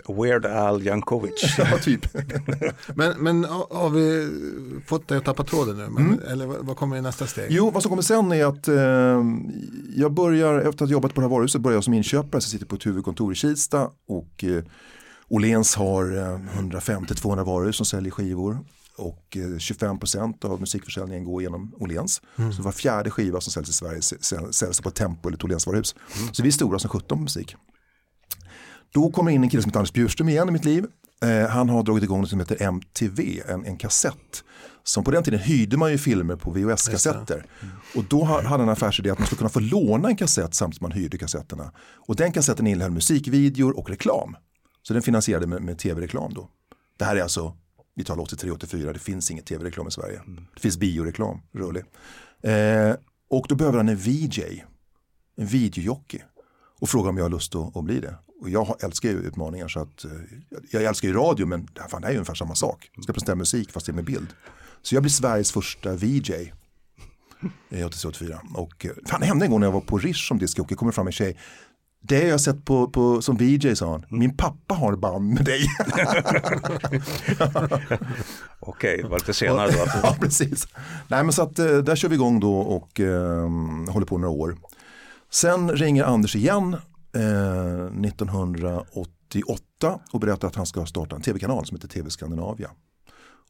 [0.08, 1.54] Weird Al Jankovic.
[1.58, 2.06] ja, typ.
[2.94, 4.30] men, men har vi
[4.86, 5.88] fått dig att tappa tråden nu?
[5.88, 6.20] Men, mm.
[6.28, 7.46] Eller vad kommer i nästa steg?
[7.50, 9.24] Jo, vad som kommer sen är att eh,
[9.96, 12.40] jag börjar, efter att ha jobbat på det här varuhuset, börjar jag som inköpare.
[12.40, 14.64] Så jag sitter på ett huvudkontor i Kista och eh,
[15.28, 18.58] Åhléns har eh, 150-200 varuhus som säljer skivor.
[18.98, 22.22] Och 25% eh, av musikförsäljningen går genom Åhléns.
[22.36, 22.52] Mm.
[22.52, 24.02] Så var fjärde skiva som säljs i Sverige
[24.52, 25.94] säljs på Tempo eller ett Åhlénsvaruhus.
[26.18, 26.34] Mm.
[26.34, 27.56] Så vi är stora som 17 på musik.
[28.92, 30.86] Då kommer in en kille som heter Anders Bjurström igen i mitt liv.
[31.22, 34.44] Eh, han har dragit igång något som heter MTV, en, en kassett.
[34.82, 37.46] Som på den tiden hyrde man ju filmer på VHS-kassetter.
[37.62, 37.74] Mm.
[37.94, 40.78] Och då hade han en affärsidé att man skulle kunna få låna en kassett samtidigt
[40.78, 41.72] som man hyrde kassetterna.
[41.78, 44.36] Och den kassetten innehöll musikvideor och reklam.
[44.82, 46.48] Så den finansierade med, med tv-reklam då.
[46.98, 47.56] Det här är alltså,
[47.94, 50.20] vi talar 83-84, det finns inget tv-reklam i Sverige.
[50.26, 50.46] Mm.
[50.54, 51.84] Det finns bioreklam, rörlig.
[52.42, 52.96] Eh,
[53.30, 54.64] och då behöver han en VJ,
[55.36, 56.22] en videojockey.
[56.80, 58.14] Och frågar om jag har lust att, att bli det.
[58.40, 60.10] Och jag älskar ju utmaningar så att, eh,
[60.70, 62.90] jag älskar ju radio men fan, det är ju ungefär samma sak.
[62.94, 64.28] Jag ska presentera musik fast det är med bild.
[64.82, 66.52] Så jag blir Sveriges första VJ.
[67.86, 68.40] 84.
[68.54, 70.92] Och eh, fan, det hände en gång när jag var på Rish som diskjockey, kommer
[70.92, 71.36] fram en tjej.
[72.08, 74.04] Det har jag sett på, på, som VJ sa han.
[74.08, 75.60] Min pappa har band med dig.
[78.60, 79.78] Okej, det var lite senare då.
[80.02, 80.68] ja, precis.
[81.08, 83.48] Nej, men så att eh, där kör vi igång då och eh,
[83.88, 84.56] håller på några år.
[85.30, 86.76] Sen ringer Anders igen
[87.14, 92.70] eh, 1988 och berättar att han ska starta en tv-kanal som heter TV Skandinavia.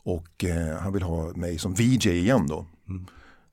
[0.03, 2.67] Och eh, han vill ha mig som VJ igen då.
[2.89, 3.07] Mm.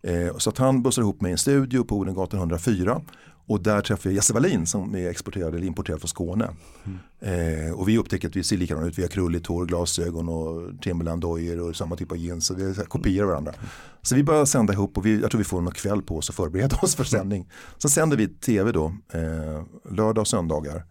[0.04, 3.02] Eh, så att han bussar ihop mig i en studio på Odengatan 104
[3.48, 6.50] och där träffade jag Jesse Wallin som är exporterad eller importerad från Skåne.
[6.84, 7.68] Mm.
[7.68, 8.98] Eh, och vi upptäcker att vi ser likadana ut.
[8.98, 12.48] Vi har krulligt hår, glasögon och Timberland-dojor och samma typ av jeans.
[12.48, 13.54] Så vi är kopior av varandra.
[14.02, 16.30] Så vi börjar sända ihop och vi, jag tror vi får någon kväll på oss
[16.30, 17.50] att förbereda oss för sändning.
[17.78, 20.86] Sen sänder vi tv då, eh, lördag och söndagar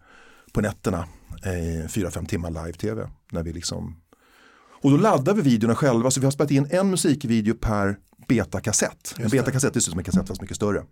[0.53, 1.07] på nätterna.
[1.43, 3.09] Eh, fyra, fem timmar live-tv.
[3.31, 3.95] När vi liksom
[4.83, 9.15] och då laddar vi videorna själva så vi har spelat in en musikvideo per betakassett.
[9.17, 10.83] En betakassett är som en kassett fast mycket större.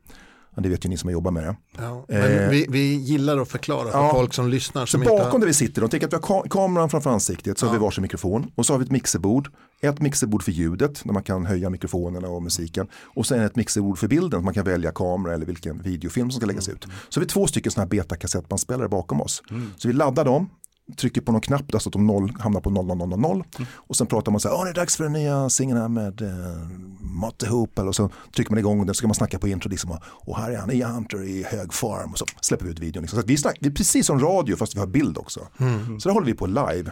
[0.55, 1.55] Det vet ju ni som har jobbat med det.
[1.77, 4.85] Ja, eh, vi, vi gillar att förklara för ja, folk som lyssnar.
[4.85, 5.39] Som så bakom har...
[5.39, 7.69] där vi sitter, de tänker att vi har kameran framför ansiktet, så ja.
[7.69, 9.49] har vi varsin mikrofon och så har vi ett mixerbord.
[9.81, 12.87] Ett mixerbord för ljudet, där man kan höja mikrofonerna och musiken.
[13.03, 16.47] Och sen ett mixerbord för bilden, man kan välja kamera eller vilken videofilm som ska
[16.47, 16.87] läggas ut.
[17.09, 19.43] Så har vi två stycken sådana här betakassettbandspelare bakom oss.
[19.49, 19.71] Mm.
[19.77, 20.49] Så vi laddar dem,
[20.97, 23.43] trycker på någon knapp där så att de noll, hamnar på 0000 mm.
[23.73, 25.87] och sen pratar man så här, Åh, det är dags för den nya singeln här
[25.87, 26.67] med eh,
[26.99, 29.97] Motte Hoople och så trycker man igång den så ska man snacka på intro liksom,
[30.03, 33.01] och här är han, Ian Hunter i hög form och så släpper vi ut videon.
[33.01, 33.21] Liksom.
[33.21, 35.47] Så vi, snack, vi är precis som radio fast vi har bild också.
[35.57, 35.99] Mm.
[35.99, 36.91] Så det håller vi på live.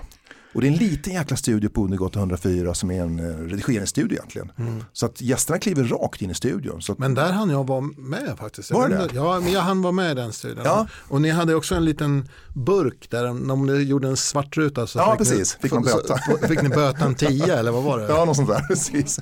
[0.53, 4.17] Och det är en liten jäkla studio på Undergatan 104 som är en eh, redigeringsstudio
[4.17, 4.51] egentligen.
[4.57, 4.83] Mm.
[4.93, 6.81] Så att gästerna kliver rakt in i studion.
[6.89, 6.99] Att...
[6.99, 8.71] Men där hann jag vara med faktiskt.
[8.71, 9.09] Var det?
[9.13, 10.61] Ja, men jag hann vara med i den studion.
[10.65, 10.87] Ja.
[11.07, 14.99] Och ni hade också en liten burk där om ni gjorde en svart ruta så
[14.99, 15.57] ja, fick precis.
[15.57, 16.17] Ni, fick man böta.
[16.47, 18.07] fick ni böta en 10 eller vad var det?
[18.09, 18.61] Ja, något sånt där.
[18.67, 19.19] Precis.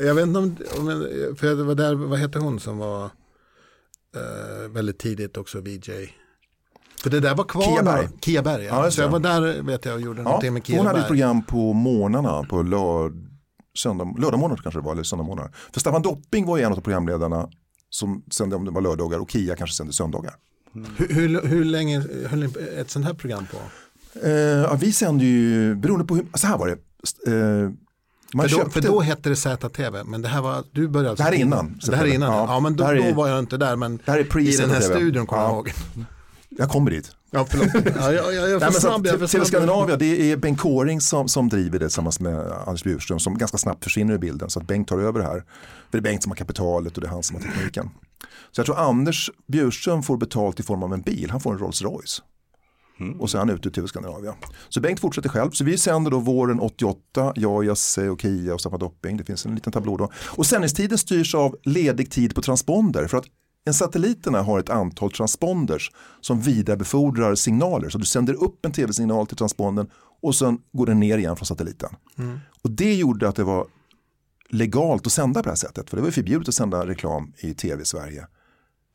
[0.00, 0.56] Jag vet inte om,
[1.36, 5.90] för det var där, vad hette hon som var uh, väldigt tidigt också VJ?
[7.04, 7.62] För det där var kvar.
[7.62, 8.08] Kiaberg.
[8.20, 8.84] Kiaberg, ja.
[8.84, 10.78] ja så jag var där vet jag och gjorde ja, någonting med Kiaberg.
[10.78, 13.12] Hon hade ett program på morgnarna, på lörd,
[13.78, 15.48] söndag, lördag morgon kanske det var, eller söndag morgon.
[15.72, 17.48] För Staffan Dopping var ju en av programledarna
[17.90, 20.34] som sände om det var lördagar och Kia kanske sände söndagar.
[20.74, 20.90] Mm.
[20.96, 23.58] Hur, hur, hur, länge höll ni ett sånt här program på?
[24.26, 26.76] Eh, ja, vi sände ju, beroende på hur, så här var det.
[27.32, 27.70] Eh,
[28.34, 31.22] man för, då, för då hette det ZTV, men det här var, du började Det
[31.22, 31.80] här är innan.
[31.86, 33.96] Det här är innan, ja, ja men då, är, då, var jag inte där, men
[34.04, 35.72] det här är i den här studion kommer jag ihåg.
[36.58, 37.10] Jag kommer dit.
[37.30, 37.68] Ja, förlåt.
[37.96, 41.48] Ja, jag, jag, jag Nej, snabb, jag TV Skandinavia, det är Bengt Kåring som, som
[41.48, 44.50] driver det tillsammans med Anders Bjurström som ganska snabbt försvinner i bilden.
[44.50, 45.38] Så att Bengt tar över det här.
[45.90, 47.90] För det är Bengt som har kapitalet och det är han som har tekniken.
[48.50, 51.58] Så jag tror Anders Bjurström får betalt i form av en bil, han får en
[51.58, 52.22] Rolls Royce.
[53.00, 53.20] Mm.
[53.20, 54.34] Och så är han ute i TV Skandinavia.
[54.68, 55.50] Så Bengt fortsätter själv.
[55.50, 59.16] Så vi sänder då våren 88, jag, Jasse och Kia och Staffan Dopping.
[59.16, 60.10] Det finns en liten tablå då.
[60.26, 63.06] Och sändningstiden styrs av ledig tid på transponder.
[63.06, 63.24] För att
[63.64, 67.88] en satelliterna har ett antal transponders som vidarebefordrar signaler.
[67.88, 69.90] Så du sänder upp en tv-signal till transpondern
[70.22, 71.90] och sen går den ner igen från satelliten.
[72.18, 72.38] Mm.
[72.62, 73.66] Och det gjorde att det var
[74.48, 75.90] legalt att sända på det här sättet.
[75.90, 78.26] För det var förbjudet att sända reklam i tv i Sverige.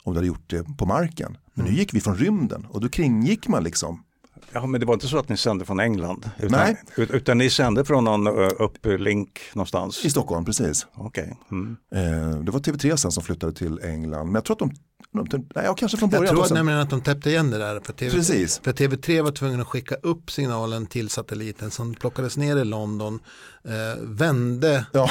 [0.04, 1.38] Om du hade gjort det på marken.
[1.54, 1.74] Men mm.
[1.74, 4.04] nu gick vi från rymden och då kringgick man liksom
[4.52, 6.30] Ja, men det var inte så att ni sände från England?
[6.38, 6.82] Utan, Nej.
[6.98, 10.06] Utan ni sände från någon upplink någonstans?
[10.06, 10.88] I Stockholm, precis.
[10.96, 11.28] Okay.
[11.52, 11.78] Mm.
[11.96, 14.26] Eh, det var TV3 sen som flyttade till England.
[14.26, 14.72] Men jag tror att de
[15.12, 16.26] Nej, kanske från början.
[16.26, 17.80] Jag tror att, nämligen att de täppte igen det där.
[17.80, 18.60] För, TV, Precis.
[18.64, 23.20] för TV3 var tvungen att skicka upp signalen till satelliten som plockades ner i London,
[23.64, 25.10] eh, vände ja.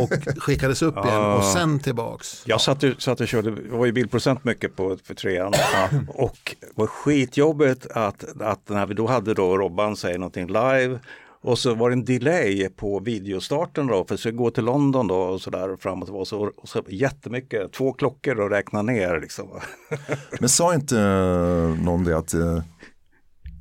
[0.00, 2.42] och skickades upp igen och sen tillbaks.
[2.46, 5.52] Jag satt, satt och körde, det var ju bildprocent mycket på för trean
[6.08, 11.00] och det var skitjobbigt att, att när vi då hade då Robban säger någonting live
[11.42, 15.16] och så var det en delay på videostarten då, för att gå till London då
[15.16, 19.48] och sådär framåt och så, och så jättemycket, två klockor att räkna ner liksom.
[20.40, 22.62] Men sa inte uh, någon det att uh,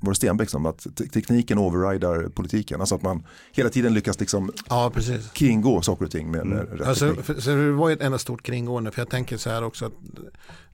[0.01, 2.79] var det Stenbeck som, att tekniken overrider politiken.
[2.79, 5.31] Alltså att man hela tiden lyckas liksom ja, precis.
[5.31, 6.77] kringgå saker och ting med, med mm.
[6.77, 7.15] rätt alltså.
[7.15, 9.85] För, så det var ju ett enda stort kringgående, för jag tänker så här också
[9.85, 9.93] att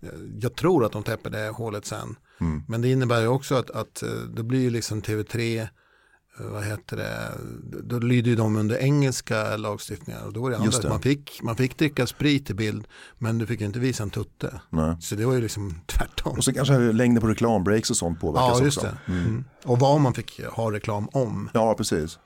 [0.01, 2.15] eh, jag tror att de täpper det hålet sen.
[2.41, 2.63] Mm.
[2.67, 5.67] Men det innebär ju också att, att eh, då blir ju liksom TV3
[6.39, 7.31] vad heter det,
[7.83, 10.89] då lyder ju de under engelska lagstiftningar och då var det andra.
[10.89, 14.61] Man, fick, man fick dricka sprit i bild men du fick inte visa en tutte.
[14.69, 14.95] Nej.
[15.01, 16.37] Så det var ju liksom tvärtom.
[16.37, 18.89] Och så kanske längden på reklambreaks och sånt påverkas ja, just också.
[19.05, 19.11] Det.
[19.11, 19.25] Mm.
[19.25, 19.43] Mm.
[19.65, 21.49] Och vad man fick ha reklam om.
[21.53, 22.19] Ja, precis.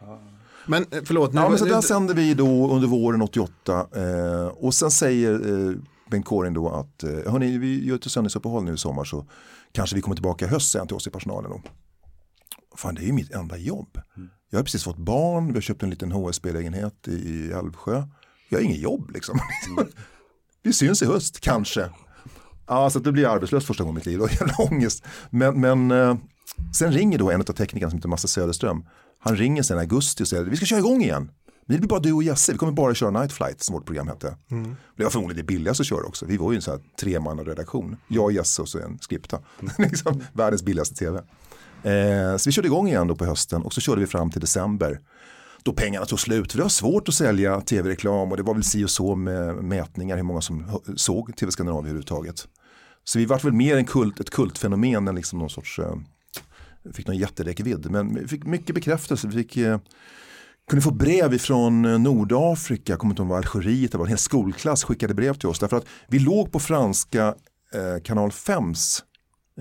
[0.66, 1.34] Men eh, förlåt.
[1.34, 5.34] Nu, ja, men så där sände vi då under våren 88 eh, och sen säger
[5.34, 5.76] eh,
[6.12, 9.26] Bengt Kåring då att eh, hörni, vi gör ett sändningsuppehåll nu i sommar så
[9.72, 11.52] kanske vi kommer tillbaka i höst sen till oss i personalen.
[11.52, 11.62] Då
[12.80, 14.02] fan det är ju mitt enda jobb.
[14.18, 14.30] Mm.
[14.50, 18.04] Jag har precis fått barn, vi har köpt en liten HSB-lägenhet i Älvsjö.
[18.50, 19.40] Jag har inget jobb liksom.
[19.70, 19.92] Mm.
[20.64, 21.90] vi syns i höst, kanske.
[22.68, 25.04] Ja, så då blir jag arbetslös första gången i mitt liv och jag ångest.
[25.30, 26.18] Men, men eh,
[26.76, 28.86] sen ringer då en av teknikerna som heter Massa Söderström.
[29.20, 31.32] Han ringer sen i augusti och säger vi ska köra igång igen.
[31.66, 33.86] Men det blir bara du och Jesse, vi kommer bara köra Night Flight som vårt
[33.86, 34.38] program hette.
[34.52, 34.76] Mm.
[34.98, 36.26] Det var förmodligen det billigaste att köra också.
[36.26, 37.98] Vi var ju en sån här tremannaredaktion.
[38.08, 39.40] Jag och Jesse och så en skripta.
[39.60, 39.74] Mm.
[39.90, 41.24] liksom, världens billigaste tv.
[41.84, 44.42] Eh, så vi körde igång igen då på hösten och så körde vi fram till
[44.42, 45.00] december.
[45.64, 48.64] Då pengarna tog slut, för det var svårt att sälja tv-reklam och det var väl
[48.64, 52.48] si och så med mätningar hur många som såg tv Skandinavien överhuvudtaget.
[53.04, 55.96] Så vi vart väl mer en kult, ett kultfenomen än liksom någon sorts, eh,
[56.94, 57.92] fick någon jätteräckvidd.
[57.92, 59.80] Men vi fick mycket bekräftelse, vi fick eh,
[60.70, 64.84] kunde få brev ifrån eh, Nordafrika, kommer inte ihåg Algeriet, det var en hel skolklass
[64.84, 65.60] skickade brev till oss.
[65.60, 67.36] Därför att vi låg på franska
[67.74, 69.02] eh, kanal 5s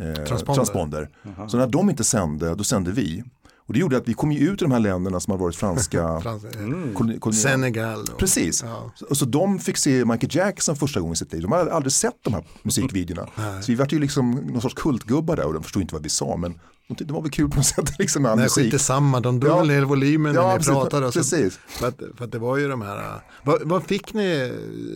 [0.00, 0.54] eh, transponder.
[0.54, 1.08] transponder.
[1.48, 3.24] Så när de inte sände, då sände vi.
[3.70, 5.56] Och det gjorde att vi kom ju ut i de här länderna som har varit
[5.56, 6.20] franska.
[6.22, 7.32] Frans mm.
[7.32, 8.00] Senegal.
[8.00, 8.62] Och, Precis.
[8.62, 8.92] Ja.
[8.94, 11.42] Så, så de fick se Michael Jackson första gången i sitt liv.
[11.42, 13.26] De hade aldrig sett de här musikvideorna.
[13.62, 16.08] så vi var ju liksom någon sorts kultgubbar där och de förstod inte vad vi
[16.08, 16.36] sa.
[16.36, 16.60] Men
[16.98, 17.92] det var väl kul på något sätt.
[17.98, 18.72] Liksom med Nej, musik.
[18.72, 19.64] skit samma, de drog ja.
[19.64, 21.10] ner volymen ja, när ni pratade.
[21.12, 21.58] Precis.
[21.66, 24.52] För, att, för att det var ju de här, vad, vad, fick ni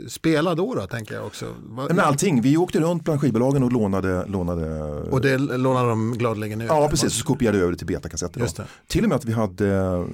[0.08, 1.46] spela då, då tänker jag också?
[1.62, 4.26] Vad, Men allting, vi åkte runt bland skivbolagen och lånade.
[4.26, 6.68] lånade och det lånade de gladeligen ut?
[6.68, 8.66] Ja, precis, så kopierade över det till betakassetter.
[8.86, 10.04] Till och med att vi hade eh,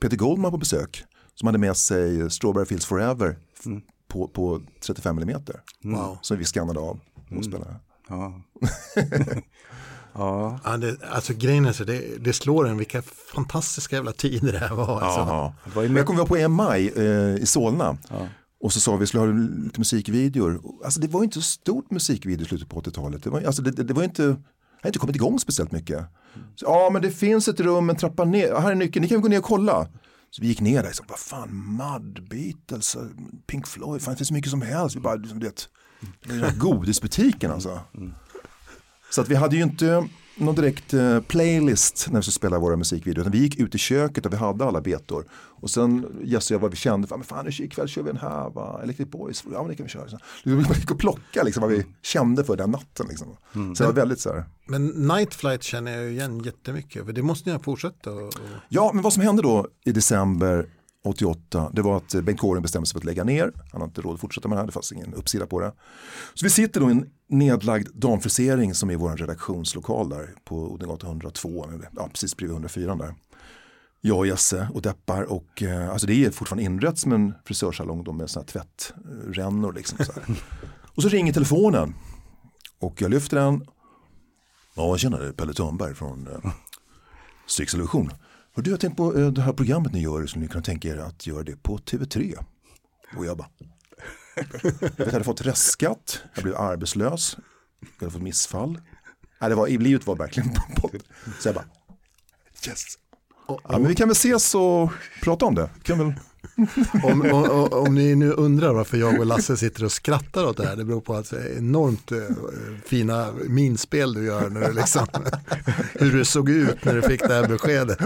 [0.00, 3.82] Peter Goldman på besök som hade med sig Strawberry Fields Forever mm.
[4.08, 5.42] på, på 35 mm.
[5.82, 6.18] Wow.
[6.22, 7.42] Som vi skannade av och mm.
[7.42, 7.76] spelade.
[8.08, 8.42] Ja.
[10.20, 10.60] Ja.
[10.64, 13.02] ja det, alltså grejen är så, det, det slår en vilka
[13.34, 15.00] fantastiska jävla tider det här var.
[15.00, 15.20] Alltså.
[15.20, 15.54] Ja.
[15.74, 17.98] var Jag kommer på EMI eh, i Solna.
[18.08, 18.28] Ja.
[18.60, 19.32] Och så sa vi skulle ha
[19.64, 20.60] lite musikvideor.
[20.84, 23.22] Alltså det var inte så stort musikvideo i slutet på 80-talet.
[23.24, 24.36] Det var, alltså det, det, det var inte, jag
[24.82, 26.04] har inte kommit igång speciellt mycket.
[26.56, 29.20] Så, ja men det finns ett rum, en trappa ner, här är nyckeln, ni kan
[29.20, 29.88] gå ner och kolla.
[30.30, 32.96] Så vi gick ner där, så, vad fan, Mud, Beatles,
[33.46, 34.96] Pink Floyd, fan, det finns så mycket som helst.
[34.96, 35.68] Vi bara, liksom, det,
[36.58, 37.80] godisbutiken alltså.
[37.94, 38.14] Mm.
[39.10, 40.08] Så att vi hade ju inte
[40.40, 43.20] någon direkt eh, playlist när vi skulle spela våra musikvideor.
[43.20, 45.24] Utan vi gick ut i köket och vi hade alla betor.
[45.32, 46.10] Och sen och
[46.50, 49.58] jag vad vi kände, men fan ikväll kör vi den här va, Electric Boys, ja
[49.58, 50.08] men det kan vi köra.
[50.08, 53.06] Så vi gick och plocka liksom, vad vi kände för den natten.
[53.08, 53.36] Liksom.
[53.54, 53.74] Mm.
[53.74, 54.44] Så det var väldigt så här.
[54.66, 58.34] Men Night Flight känner jag igen jättemycket, för det måste ni ha fortsatt och...
[58.68, 60.66] Ja, men vad som hände då i december
[61.04, 63.52] 88, det var att Bengt Kåren bestämde sig för att lägga ner.
[63.72, 65.72] Han har inte råd att fortsätta med det här, det fanns ingen uppsida på det.
[66.34, 71.10] Så vi sitter då i en nedlagd damfrisering som är vår redaktionslokal där på Odengatan
[71.10, 73.14] 102, ja, precis bredvid 104 där.
[74.00, 78.04] Jag och Jesse och deppar och eh, alltså det är fortfarande inrett som en frisörsalong
[78.04, 79.72] då med sådana här tvättrännor.
[79.72, 80.12] Liksom, så
[80.94, 81.94] och så ringer telefonen
[82.78, 83.66] och jag lyfter den.
[84.74, 86.50] Ja, jag känner det, Pelle Thörnberg från eh,
[87.46, 88.10] Strix Illusion.
[88.54, 90.88] Och du har tänkt på eh, det här programmet ni gör, så ni kan tänka
[90.88, 92.44] er att göra det på TV3.
[93.16, 93.48] Och jag bara,
[94.96, 97.36] jag hade fått restskatt, jag blev arbetslös,
[97.80, 98.80] jag hade fått missfall.
[99.40, 100.90] Nej, det var, livet var verkligen på
[101.40, 101.64] Så jag bara,
[102.68, 102.84] yes.
[103.48, 104.90] Ja, men vi kan väl ses och
[105.22, 105.70] prata om det.
[105.82, 106.14] Kan väl
[107.02, 110.66] om, om, om, ni nu undrar varför jag och Lasse sitter och skrattar åt det
[110.66, 112.18] här, det beror på att det är enormt eh,
[112.86, 115.06] fina minspel du gör när du liksom,
[115.92, 117.98] hur du såg ut när du fick det här beskedet.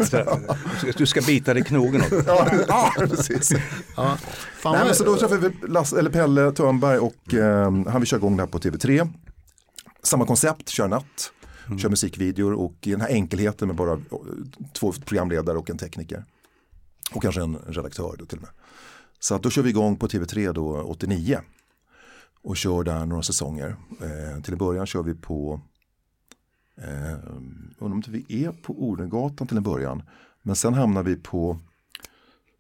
[0.96, 2.02] Du ska bita dig i knogen.
[2.26, 3.52] Ja, ja, precis.
[3.96, 4.18] Ja.
[4.64, 8.18] Nej, men så då träffade vi Lasse, eller Pelle Törnberg och eh, han vill köra
[8.18, 9.08] igång det här på TV3.
[10.02, 11.32] Samma koncept, kör natt,
[11.66, 11.78] mm.
[11.78, 14.00] kör musikvideor och i den här enkelheten med bara
[14.72, 16.24] två programledare och en tekniker.
[17.12, 18.50] Och kanske en redaktör då till och med.
[19.18, 21.40] Så att då kör vi igång på TV3 då 89.
[22.42, 23.76] Och kör där några säsonger.
[24.00, 25.60] Eh, till en början kör vi på
[26.76, 27.14] eh,
[27.78, 30.02] undrar om vi är på Odengatan till en början.
[30.42, 31.58] Men sen hamnar vi på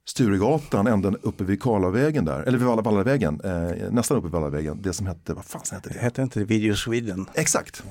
[0.06, 4.92] Sturegatan, ända uppe vid Karlavägen där, eller vid Vallavägen, eh, nästan uppe vid Vallavägen, det
[4.92, 5.98] som hette, vad fan hette det?
[5.98, 7.26] Hette inte det Video Sweden?
[7.34, 7.82] Exakt.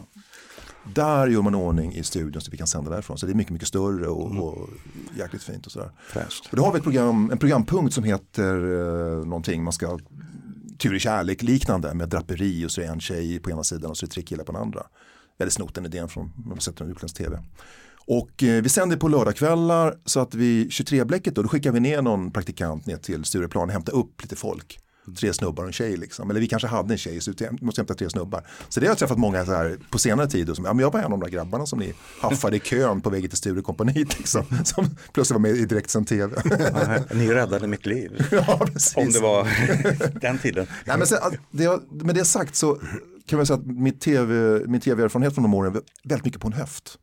[0.84, 3.17] Där gör man ordning i studion så vi kan sända därifrån.
[3.17, 4.43] Så det är mycket, mycket större och, mm.
[4.43, 4.69] och
[5.17, 5.91] jäkligt fint och sådär.
[6.08, 6.48] Fräscht.
[6.52, 10.00] Och då har vi ett program, en programpunkt som heter eh, någonting man ska
[10.78, 13.98] tur i kärlek liknande med draperi och så är en tjej på ena sidan och
[13.98, 14.84] så är det tre killar på den andra.
[15.38, 17.43] Jag hade snott den idén från, man sett den utländsk tv.
[18.06, 22.02] Och eh, vi sänder på lördagskvällar så att vi 23-bläcket då, då skickar vi ner
[22.02, 24.80] någon praktikant ner till Stureplan och hämtar upp lite folk.
[25.19, 26.29] Tre snubbar och en tjej liksom.
[26.29, 28.47] Eller vi kanske hade en tjej så vi måste hämta tre snubbar.
[28.69, 30.49] Så det har jag träffat många så här, på senare tid.
[30.49, 32.59] Och som, ja, men jag var en av de där grabbarna som ni haffade i
[32.59, 34.17] kön på vägen till Sturecompagniet.
[34.17, 36.41] Liksom, som plötsligt var med i direktsänd tv.
[36.59, 38.27] Ja, ni räddade mitt liv.
[38.31, 38.59] Ja.
[38.95, 39.47] Om det var
[40.19, 40.67] den tiden.
[40.85, 41.19] Nej, men sen,
[41.51, 42.79] det, med det sagt så
[43.25, 46.47] kan man säga att mitt TV, min tv-erfarenhet från de åren var väldigt mycket på
[46.47, 46.97] en höft.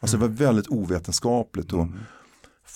[0.00, 1.72] Alltså det var väldigt ovetenskapligt.
[1.72, 1.98] Och, mm.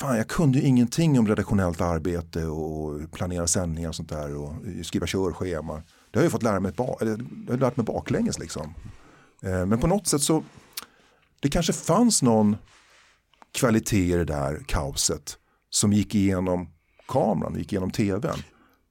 [0.00, 4.52] Fan, jag kunde ju ingenting om redaktionellt arbete och planera sändningar och sånt där och
[4.82, 5.82] skriva körschema.
[6.10, 8.74] Det har jag fått lära mig, eller, jag har lärt mig baklänges liksom.
[9.42, 10.44] Eh, men på något sätt så,
[11.40, 12.56] det kanske fanns någon
[13.52, 15.38] kvalitet i det där kaoset
[15.70, 16.68] som gick igenom
[17.08, 18.38] kameran, gick igenom tvn.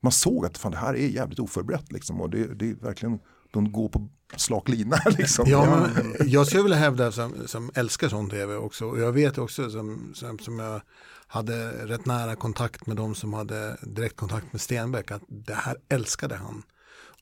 [0.02, 3.20] Man såg att fan, det här är jävligt oförberett liksom, och det, det är verkligen,
[3.52, 4.98] de går på slak lina.
[5.18, 5.46] Liksom.
[5.50, 8.86] Ja, men jag skulle vilja hävda som, som älskar sån tv också.
[8.86, 10.82] Och jag vet också som, som, som jag
[11.28, 15.12] hade rätt nära kontakt med de som hade direktkontakt med Stenbeck.
[15.12, 16.64] Att det här älskade han.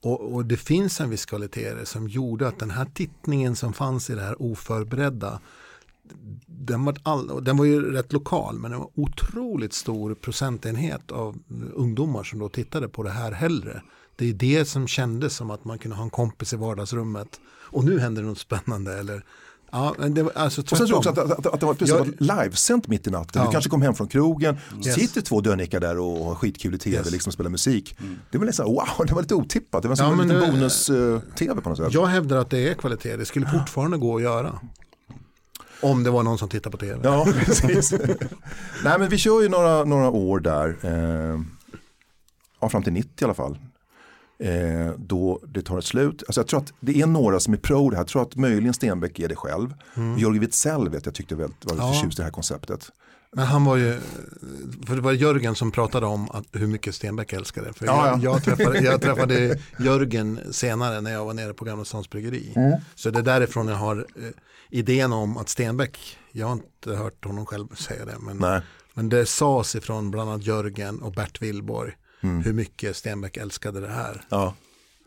[0.01, 4.09] Och, och det finns en viss kvalitet som gjorde att den här tittningen som fanns
[4.09, 5.39] i det här oförberedda
[6.45, 11.37] den var, all, den var ju rätt lokal men det var otroligt stor procentenhet av
[11.73, 13.81] ungdomar som då tittade på det här hellre
[14.17, 17.39] det är det som kändes som att man kunde ha en kompis i vardagsrummet.
[17.69, 18.99] Och nu händer det något spännande.
[18.99, 19.23] Eller,
[19.71, 21.73] ja, det var, alltså, och sen tror jag också att, att, att, att det var
[21.73, 23.41] precis jag, livesänt mitt i natten.
[23.41, 23.47] Ja.
[23.47, 24.95] Du kanske kom hem från krogen, yes.
[24.95, 27.11] sitter två dönickar där och har skitkul i tv, yes.
[27.11, 27.95] liksom spelar musik.
[27.99, 28.19] Mm.
[28.31, 29.81] Det var lite wow, det var lite otippat.
[29.81, 31.93] Det var som ja, en liten bonus-tv uh, på något sätt.
[31.93, 34.59] Jag hävdar att det är kvalitet, det skulle fortfarande gå att göra.
[35.81, 36.99] Om det var någon som tittar på tv.
[37.03, 37.91] Ja, precis.
[38.83, 40.77] Nej, men vi kör ju några, några år där.
[40.81, 41.41] Eh,
[42.59, 43.57] ja, fram till 90 i alla fall
[44.39, 46.23] eh, då det tar ett slut.
[46.27, 48.01] Alltså jag tror att det är några som är pro det här.
[48.01, 49.73] Jag tror att möjligen Stenbeck är det själv.
[49.95, 50.17] Mm.
[50.17, 51.93] Jörgen Witzell vet jag tyckte väldigt, var ja.
[51.93, 52.91] förtjust i det här konceptet.
[53.31, 53.99] Men han var ju,
[54.87, 57.73] för det var Jörgen som pratade om att, hur mycket Stenbeck älskade.
[57.73, 61.85] För ja, jag, jag, träffade, jag träffade Jörgen senare när jag var nere på Gamla
[61.85, 62.53] Stans Bryggeri.
[62.55, 62.79] Mm.
[62.95, 64.23] Så det är därifrån jag har eh,
[64.69, 68.61] idén om att Stenbeck, jag har inte hört honom själv säga det, men,
[68.93, 72.43] men det sades ifrån bland annat Jörgen och Bert Willborg mm.
[72.43, 74.25] hur mycket Stenbeck älskade det här.
[74.29, 74.53] Ja.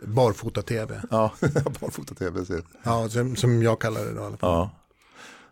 [0.03, 1.03] Barfota-tv.
[1.11, 1.33] Ja,
[1.81, 2.45] barfota-tv.
[2.83, 4.37] Ja, som, som jag kallar det då.
[4.41, 4.71] Ja.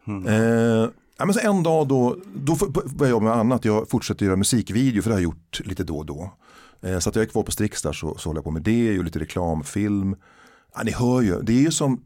[0.07, 0.27] Mm.
[0.27, 3.65] Eh, ja, men så en dag då, då började jag med annat.
[3.65, 6.33] Jag fortsätter göra musikvideo för det har jag gjort lite då och då.
[6.81, 8.63] Eh, så att jag är kvar på Strix där så, så håller jag på med
[8.63, 10.17] det, gör lite reklamfilm.
[10.75, 12.05] Ja, ni hör ju, det är ju som,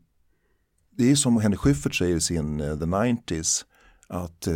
[0.96, 3.64] det är som Henrik Schyffert säger i sin uh, The 90s
[4.12, 4.54] att eh,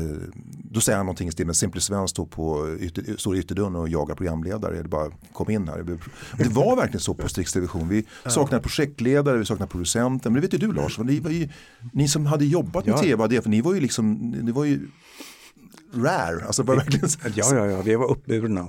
[0.71, 3.77] då säger han någonting i stil med Simply Sven står, på ytter, står i ytterdörren
[3.77, 4.83] och jagar programledare.
[4.83, 5.99] Det bara kom in här.
[6.39, 7.89] Det var verkligen så på Strix Television.
[7.89, 10.33] Vi saknade projektledare, vi saknade producenten.
[10.33, 11.49] Men det vet ju du Lars, ni, ju,
[11.93, 12.99] ni som hade jobbat med ja.
[12.99, 14.89] tv, för ni var ju liksom, ni var ju
[15.95, 16.47] rare.
[16.47, 17.09] Alltså bara verkligen...
[17.35, 18.67] Ja, ja, ja, vi var uppburna.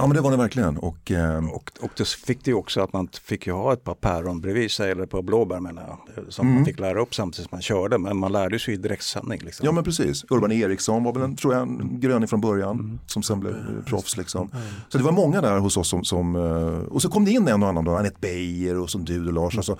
[0.00, 0.76] Ja men det var det verkligen.
[0.76, 1.48] Och, eh...
[1.48, 4.40] och, och det fick det ju också att man fick ju ha ett par päron
[4.40, 6.24] bredvid sig eller ett par blåbär menar jag.
[6.32, 6.56] Som mm.
[6.56, 7.98] man fick lära upp samtidigt som man körde.
[7.98, 9.40] Men man lärde sig i direktsändning.
[9.44, 9.66] Liksom.
[9.66, 10.24] Ja men precis.
[10.30, 12.78] Urban Eriksson var väl en, tror jag, en gröning från början.
[12.78, 12.98] Mm.
[13.06, 13.84] Som sen blev mm.
[13.84, 14.50] proffs liksom.
[14.52, 14.64] Mm.
[14.88, 17.48] Så det var många där hos oss som, som eh, och så kom det in
[17.48, 19.56] en och annan då, Anette Beijer och som du och Lars.
[19.56, 19.78] Alltså,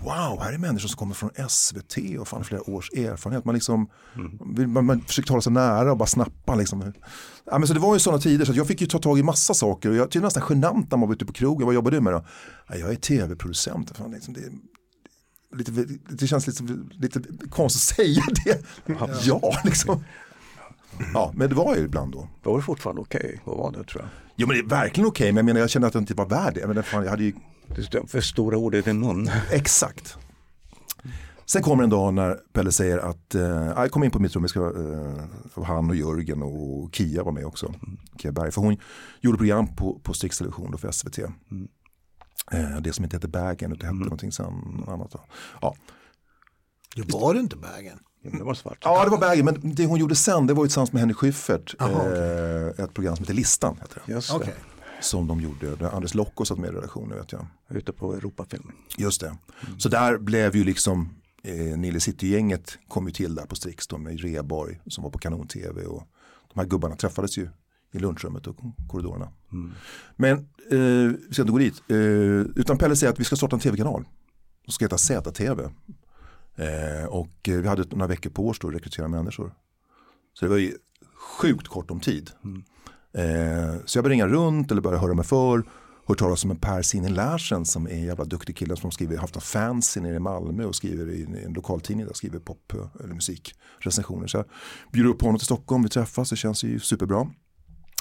[0.00, 3.44] wow, här är människor som kommer från SVT och fan flera års erfarenhet.
[3.44, 4.72] Man, liksom, mm.
[4.72, 6.54] man, man försöker tala sig nära och bara snappa.
[6.54, 6.92] Liksom.
[7.44, 9.22] Ja, men så det var ju sådana tider så jag fick ju ta tag i
[9.22, 9.90] massa saker.
[9.90, 11.66] Och jag tyckte nästan genant när man var ute på krogen.
[11.66, 12.24] Vad jobbar du med då?
[12.68, 13.96] Ja, jag är tv-producent.
[13.96, 14.40] Fan, liksom, det,
[15.56, 15.70] lite,
[16.08, 18.64] det känns lite, lite konstigt att säga det.
[18.86, 20.04] Ja, ja liksom.
[21.14, 22.28] Ja, men det var ju ibland då.
[22.42, 23.38] Då var det fortfarande okej, okay.
[23.44, 24.10] vad var det tror jag?
[24.36, 26.14] Jo men det är verkligen okej, okay, men jag menar jag kände att jag inte
[26.14, 26.60] var värd det.
[26.60, 27.32] Jag, menar, fan, jag hade ju...
[28.06, 29.30] För stora ord i din mun.
[29.50, 30.16] Exakt.
[31.46, 34.60] Sen kommer en dag när Pelle säger att, eh, kom in på mitt rum, ska,
[34.60, 37.74] eh, han och Jörgen och Kia var med också.
[38.18, 38.76] Kia Berg, för hon
[39.20, 41.18] gjorde program på, på Strix Television för SVT.
[41.18, 41.68] Mm.
[42.52, 43.98] Eh, det som inte hette Bagen, utan hette mm.
[43.98, 45.10] någonting sen, annat.
[45.10, 45.20] Då.
[45.60, 45.74] Ja.
[46.96, 47.98] Det var det inte Bagen?
[48.22, 48.78] Det var svart.
[48.80, 51.14] Ja, det var Bagen, men det hon gjorde sen, det var ju tillsammans med Henny
[51.14, 51.74] Schyffert.
[51.78, 52.84] Aha, eh, okay.
[52.84, 53.78] Ett program som heter Listan.
[53.80, 54.12] Heter det.
[54.12, 54.52] Just det.
[55.02, 57.46] Som de gjorde, Anders Lokko satt med i redaktionen vet jag.
[57.68, 58.72] Ute på Europafilm.
[58.98, 59.26] Just det.
[59.26, 59.80] Mm.
[59.80, 61.08] Så där blev ju liksom
[61.42, 65.18] eh, Nile City-gänget kom ju till där på Strix då med Reborg som var på
[65.18, 66.02] Kanon-TV och
[66.52, 67.48] de här gubbarna träffades ju
[67.92, 68.56] i lunchrummet och
[68.88, 69.28] korridorerna.
[69.52, 69.72] Mm.
[70.16, 70.38] Men
[70.70, 71.82] eh, vi ska inte gå dit.
[71.88, 71.96] Eh,
[72.56, 74.04] utan Pelle säger att vi ska starta en tv-kanal.
[74.64, 75.62] Som ska heta ZTV.
[76.56, 79.54] Eh, och vi hade några veckor på oss då att rekrytera människor.
[80.32, 80.74] Så det var ju
[81.14, 82.30] sjukt kort om tid.
[82.44, 82.64] Mm.
[83.14, 85.64] Eh, så jag började ringa runt eller började höra mig för.
[86.06, 89.16] Hört talas om en Per Sini Larsen som är en jävla duktig kille som skriver,
[89.16, 92.72] haft en fancy nere i Malmö och skriver i en lokaltidning där skriver pop
[93.04, 94.26] eller musikrecensioner.
[94.26, 94.44] Så jag
[94.92, 97.26] bjuder upp honom till Stockholm, vi träffas, det känns ju superbra.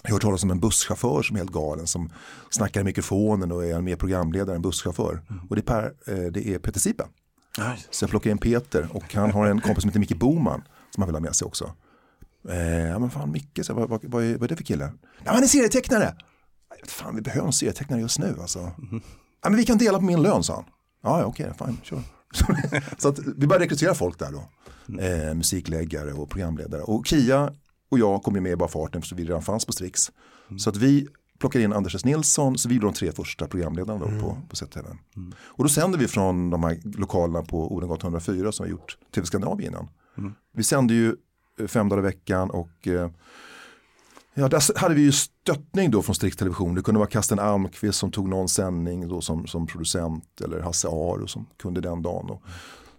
[0.03, 2.09] Jag har hört talas om en busschaufför som är helt galen som
[2.49, 5.21] snackar i mikrofonen och är mer programledare än busschaufför.
[5.29, 5.47] Mm.
[5.49, 7.07] Och det är, per, eh, det är Peter Sipen.
[7.57, 7.87] Nice.
[7.91, 11.01] Så jag plockar in Peter och han har en kompis som heter Micke Boman som
[11.01, 11.71] han vill ha med sig också.
[12.49, 14.91] Eh, ja men fan Micke, så, vad, vad, vad, är, vad är det för kille?
[15.23, 16.15] Ja, han är serietecknare.
[16.87, 18.59] Fan vi behöver en serietecknare just nu alltså.
[18.59, 19.01] Mm.
[19.43, 20.65] Ja, men vi kan dela på min lön sa han.
[21.03, 22.01] Ja, ja okej, okay, fine, sure.
[22.97, 24.43] så att vi började rekrytera folk där då.
[25.01, 26.81] Eh, musikläggare och programledare.
[26.81, 27.53] Och Kia
[27.91, 30.11] och jag kom ju med i bara farten för vi redan fanns på Strix.
[30.49, 30.59] Mm.
[30.59, 31.07] Så att vi
[31.39, 32.05] plockade in Anders S.
[32.05, 34.21] Nilsson, så vi blev de tre första programledarna då mm.
[34.21, 34.87] på, på ZTV.
[35.15, 35.33] Mm.
[35.39, 39.27] Och då sände vi från de här lokalerna på Odengatan 104 som vi gjort TV
[39.27, 39.87] Skandinavien innan.
[40.17, 40.33] Mm.
[40.53, 41.15] Vi sände ju
[41.67, 43.09] fem dagar i veckan och eh,
[44.33, 46.75] Ja, där hade vi ju stöttning då från Strix Television.
[46.75, 50.87] Det kunde vara Kasten Almqvist som tog någon sändning då som, som producent eller Hasse
[50.87, 52.29] Aro som kunde den dagen.
[52.29, 52.43] Och,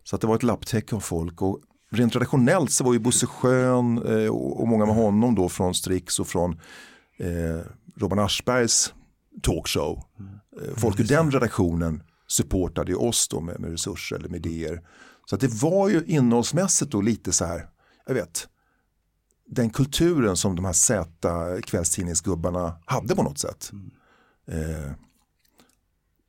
[0.05, 1.43] så att det var ett lapptäcke av folk.
[1.43, 5.75] Och rent traditionellt så var ju Bosse Schön eh, och många med honom då från
[5.75, 6.61] Strix och från
[7.19, 8.95] eh, Robban Aschbergs
[9.43, 10.03] talkshow.
[10.19, 10.77] Mm.
[10.77, 14.81] Folk ur den redaktionen supportade ju oss då med, med resurser eller med idéer.
[15.27, 17.67] Så att det var ju innehållsmässigt då lite så här,
[18.07, 18.49] jag vet,
[19.47, 23.71] den kulturen som de här Z kvällstidningsgubbarna hade på något sätt.
[23.73, 23.91] Mm.
[24.47, 24.93] Eh,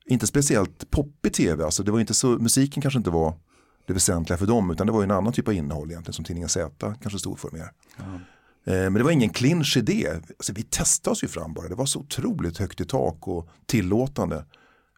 [0.06, 3.34] inte speciellt poppig tv, alltså det var inte så, musiken kanske inte var
[3.86, 6.48] det väsentliga för dem utan det var en annan typ av innehåll egentligen som tidningen
[6.48, 7.72] Z kanske stod för mer.
[7.98, 8.20] Mm.
[8.64, 10.08] Eh, men det var ingen clinch idé.
[10.10, 11.68] Alltså, vi testade oss ju fram bara.
[11.68, 14.44] Det var så otroligt högt i tak och tillåtande.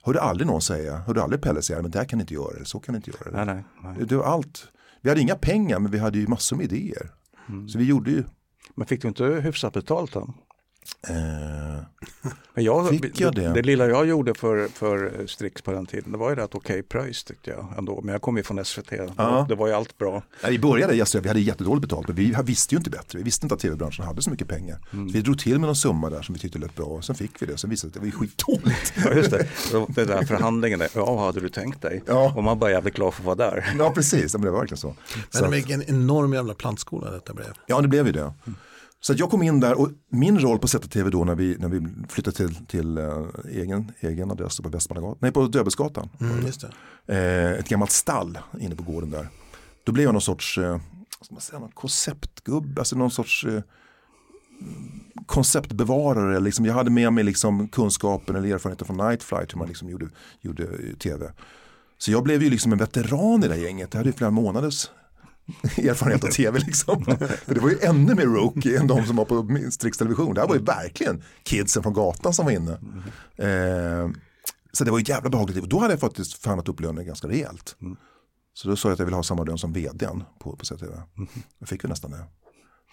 [0.02, 2.64] Hörde aldrig någon säga, hörde aldrig Pelle säga, men det här kan ni inte göra,
[2.64, 3.44] så kan ni inte göra.
[3.44, 4.06] Nej, nej, nej.
[4.06, 4.68] Det var allt.
[5.06, 7.10] Vi hade inga pengar, men vi hade ju massor med idéer.
[7.48, 7.68] Mm.
[7.68, 8.24] Så vi gjorde ju.
[8.74, 10.34] Men fick du inte hyfsat betalt då?
[11.08, 11.14] Eh,
[12.54, 13.42] men jag, fick jag det?
[13.42, 13.52] det?
[13.52, 16.78] Det lilla jag gjorde för, för Strix på den tiden, det var ju rätt okej
[16.78, 18.00] okay pröjs tyckte jag ändå.
[18.02, 19.46] Men jag kom ju från SVT, ja.
[19.48, 20.22] det var ju allt bra.
[20.42, 23.18] Ja, vi började, jag vi hade jättedåligt betalt, men vi visste ju inte bättre.
[23.18, 24.78] Vi visste inte att tv-branschen hade så mycket pengar.
[24.92, 25.12] Mm.
[25.12, 27.42] Vi drog till med någon summa där som vi tyckte lät bra, och sen fick
[27.42, 27.58] vi det.
[27.58, 28.92] Sen visade det att det var skitdåligt.
[29.04, 29.46] Ja, just det.
[29.88, 32.02] Det där förhandlingen, ja vad hade du tänkt dig?
[32.06, 32.32] Ja.
[32.36, 33.74] Och man bara jävligt glad för att vara där.
[33.78, 34.94] Ja, precis, men det var verkligen så.
[35.32, 35.50] Men så.
[35.50, 37.52] vilken enorm jävla plantskola detta blev.
[37.66, 38.20] Ja, det blev ju det.
[38.20, 38.56] Mm.
[39.06, 41.88] Så jag kom in där och min roll på ZTV då när vi, när vi
[42.08, 46.08] flyttade till, till uh, egen, egen adress på Västmanagatan, nej på Döbeldsgatan.
[46.20, 46.44] Mm,
[47.10, 49.28] uh, ett gammalt stall inne på gården där.
[49.84, 50.52] Då blev jag någon sorts
[51.20, 53.60] ska man säga, någon konceptgubbe, alltså någon sorts uh,
[55.26, 56.40] konceptbevarare.
[56.40, 59.90] Liksom, jag hade med mig liksom kunskapen eller erfarenheten från Night Flight hur man liksom
[59.90, 60.08] gjorde,
[60.40, 60.66] gjorde
[60.98, 61.32] tv.
[61.98, 63.94] Så jag blev ju liksom en veteran i det här gänget.
[63.94, 64.88] Jag hade flera månaders
[65.76, 67.04] erfarenhet av tv liksom.
[67.44, 70.34] För det var ju ännu mer rookie än de som var på Strix Television.
[70.34, 72.72] Det här var ju verkligen kidsen från gatan som var inne.
[73.36, 74.10] Eh,
[74.72, 75.62] så det var ju jävla behagligt.
[75.62, 77.76] Och då hade jag faktiskt förhandlat upp lönen ganska rejält.
[78.54, 80.92] Så då sa jag att jag ville ha samma lön som vdn på, på ZTV.
[81.58, 82.24] Jag fick ju nästan det.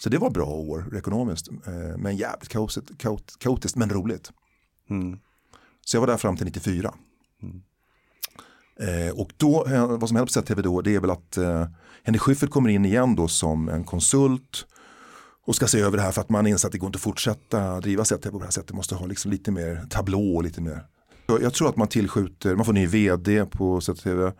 [0.04, 1.48] Så det var bra år ekonomiskt.
[1.48, 2.92] Eh, men jävligt kaotiskt,
[3.40, 4.32] kaotiskt men roligt.
[4.90, 5.20] Mm.
[5.86, 6.94] Så jag var där fram till 94.
[8.80, 11.66] Eh, och då, eh, vad som händer på ZTV då, det är väl att eh,
[12.04, 14.66] Henrik Schyffert kommer in igen då som en konsult
[15.46, 17.02] och ska se över det här för att man inser att det går inte att
[17.02, 18.68] fortsätta driva ZTV på det här sättet.
[18.68, 20.86] Det måste ha liksom lite mer tablå och lite mer.
[21.42, 24.32] Jag tror att man tillskjuter, man får ny vd på ZTV,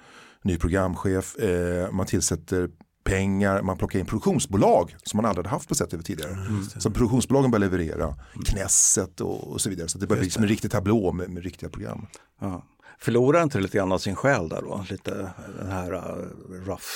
[0.44, 2.70] ny programchef, eh, man tillsätter
[3.04, 6.32] pengar, man plockar in produktionsbolag som man aldrig hade haft på ZTV tidigare.
[6.32, 8.16] Mm, så produktionsbolagen börjar leverera,
[8.46, 9.88] Knesset och, och så vidare.
[9.88, 12.06] Så det börjar bli som en riktig tablå med, med riktiga program.
[12.42, 12.64] Ja.
[13.00, 14.86] Förlorar inte lite grann av sin själ där då?
[14.90, 16.88] Lite den här uh, rough?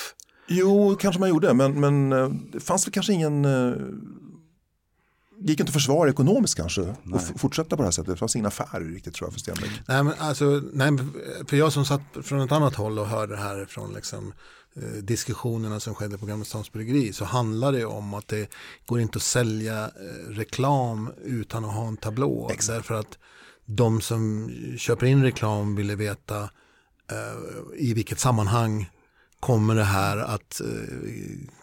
[0.46, 3.76] Jo, kanske man gjorde, men, men uh, det fanns väl kanske ingen uh,
[5.40, 6.94] det gick inte att försvara ekonomiskt kanske nej.
[7.14, 8.10] och fortsätta på det här sättet.
[8.10, 9.70] Det fanns inga affärer riktigt tror jag för Stenbeck.
[9.88, 10.98] Nej, men alltså, nej,
[11.48, 14.32] för jag som satt från ett annat håll och hörde det här från liksom,
[14.76, 18.50] eh, diskussionerna som skedde på Gamla Stans Bryggeri så handlar det om att det
[18.86, 22.48] går inte att sälja eh, reklam utan att ha en tablå.
[22.52, 22.76] Exakt.
[22.76, 23.18] Därför att
[23.70, 26.42] de som köper in reklam ville veta
[27.10, 28.90] eh, i vilket sammanhang
[29.40, 30.66] kommer det här att eh,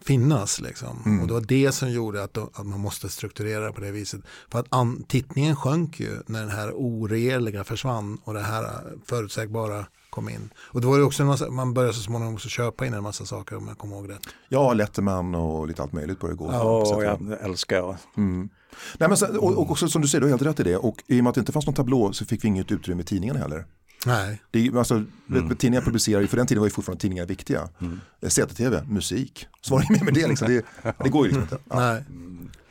[0.02, 0.62] finnas.
[0.62, 1.02] Liksom.
[1.06, 1.22] Mm.
[1.22, 4.22] Och det var det som gjorde att, då, att man måste strukturera på det viset.
[4.52, 9.86] För att an, tittningen sjönk ju när den här oregeliga försvann och det här förutsägbara
[10.10, 10.50] kom in.
[10.58, 13.04] Och det var ju också en massa, man började så småningom också köpa in en
[13.04, 14.18] massa saker om jag kommer ihåg det.
[14.50, 16.50] Ja, Letterman och lite allt möjligt började gå.
[16.52, 17.96] Ja, jag älskar jag.
[18.18, 18.50] Mm.
[18.98, 20.78] Nej, men sen, och, och också som du säger, du har helt rätt i det.
[20.78, 23.02] Och i och med att det inte fanns någon tablå så fick vi inget utrymme
[23.02, 23.66] i tidningen heller.
[24.06, 24.42] Nej.
[24.52, 25.56] Det är, alltså, mm.
[25.56, 27.70] Tidningar publicerar ju, för den tiden var ju fortfarande tidningar viktiga.
[27.82, 28.00] Mm.
[28.28, 30.48] ZTV, musik, så var det med med det liksom.
[30.48, 30.66] Det,
[31.04, 31.58] det går ju liksom inte.
[31.70, 31.80] Ja.
[31.80, 32.04] Nej.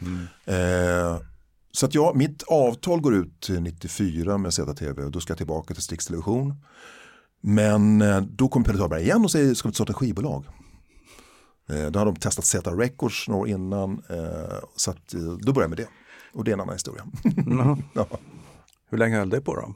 [0.01, 0.27] Mm.
[0.45, 1.21] Eh,
[1.73, 5.75] så att ja, mitt avtal går ut 94 med ZTV och då ska jag tillbaka
[5.75, 6.55] till Strix Television.
[7.41, 10.45] Men eh, då kommer Pelle Dahlberg igen och säger, ska vi starta ett skivbolag?
[11.69, 15.53] Eh, då hade de testat Z Records några år innan, eh, så att, eh, då
[15.53, 15.89] började jag med det.
[16.33, 17.07] Och det är en annan historia.
[17.47, 17.83] Mm.
[17.93, 18.07] ja.
[18.91, 19.75] Hur länge höll det på då?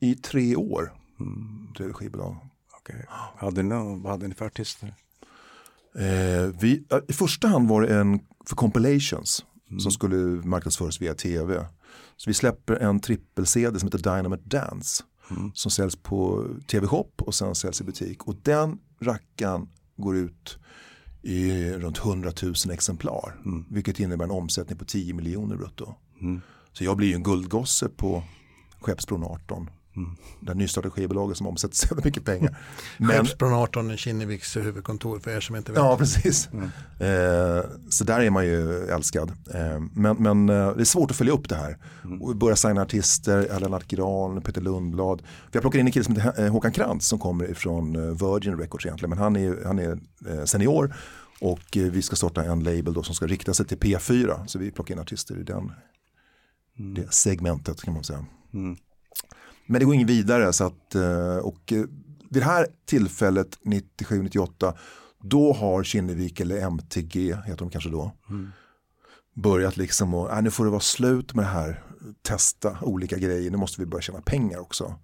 [0.00, 1.68] I tre år mm.
[1.76, 2.36] drev skivbolag.
[2.80, 3.02] Okay.
[3.36, 4.94] Hade ni, vad hade ni för artister?
[6.60, 9.80] Vi, I första hand var det en för compilations mm.
[9.80, 10.16] som skulle
[10.46, 11.66] marknadsföras via tv.
[12.16, 15.04] Så vi släpper en trippel-CD som heter Dynamite Dance.
[15.30, 15.50] Mm.
[15.54, 18.28] Som säljs på tv-shop och sen säljs i butik.
[18.28, 20.58] Och den rackan går ut
[21.22, 23.40] i runt 100 000 exemplar.
[23.44, 23.64] Mm.
[23.70, 25.94] Vilket innebär en omsättning på 10 miljoner brutto.
[26.20, 26.40] Mm.
[26.72, 28.22] Så jag blir ju en guldgosse på
[28.80, 29.70] Skeppsbron 18.
[29.98, 30.16] Mm.
[30.40, 32.56] Det nystartade skivbolaget som omsätter så mycket pengar.
[32.96, 35.78] Men, Skeppsbron 18 är Kinneviks huvudkontor för er som inte vet.
[35.78, 36.48] Ja, precis.
[36.52, 36.64] Mm.
[36.98, 39.32] Eh, så där är man ju älskad.
[39.54, 41.78] Eh, men, men eh, det är svårt att följa upp det här.
[42.04, 42.22] Mm.
[42.22, 45.22] Och börja signa artister, Lennart Gran, Peter Lundblad.
[45.52, 48.02] Vi har plockat in en kille som heter eh, Håkan Krantz som kommer ifrån eh,
[48.02, 49.10] Virgin Records egentligen.
[49.10, 50.94] Men han är, han är eh, senior
[51.40, 54.46] och vi ska starta en label då som ska rikta sig till P4.
[54.46, 55.72] Så vi plockar in artister i den,
[56.78, 56.94] mm.
[56.94, 58.24] det segmentet kan man säga.
[58.54, 58.76] Mm.
[59.68, 61.84] Men det går inget vidare så att, eh, och eh,
[62.30, 64.74] vid det här tillfället 97-98
[65.22, 68.50] då har Kinnevik eller MTG heter de kanske då mm.
[69.34, 71.82] börjat liksom och äh, nu får det vara slut med det här
[72.22, 74.94] testa olika grejer nu måste vi börja tjäna pengar också.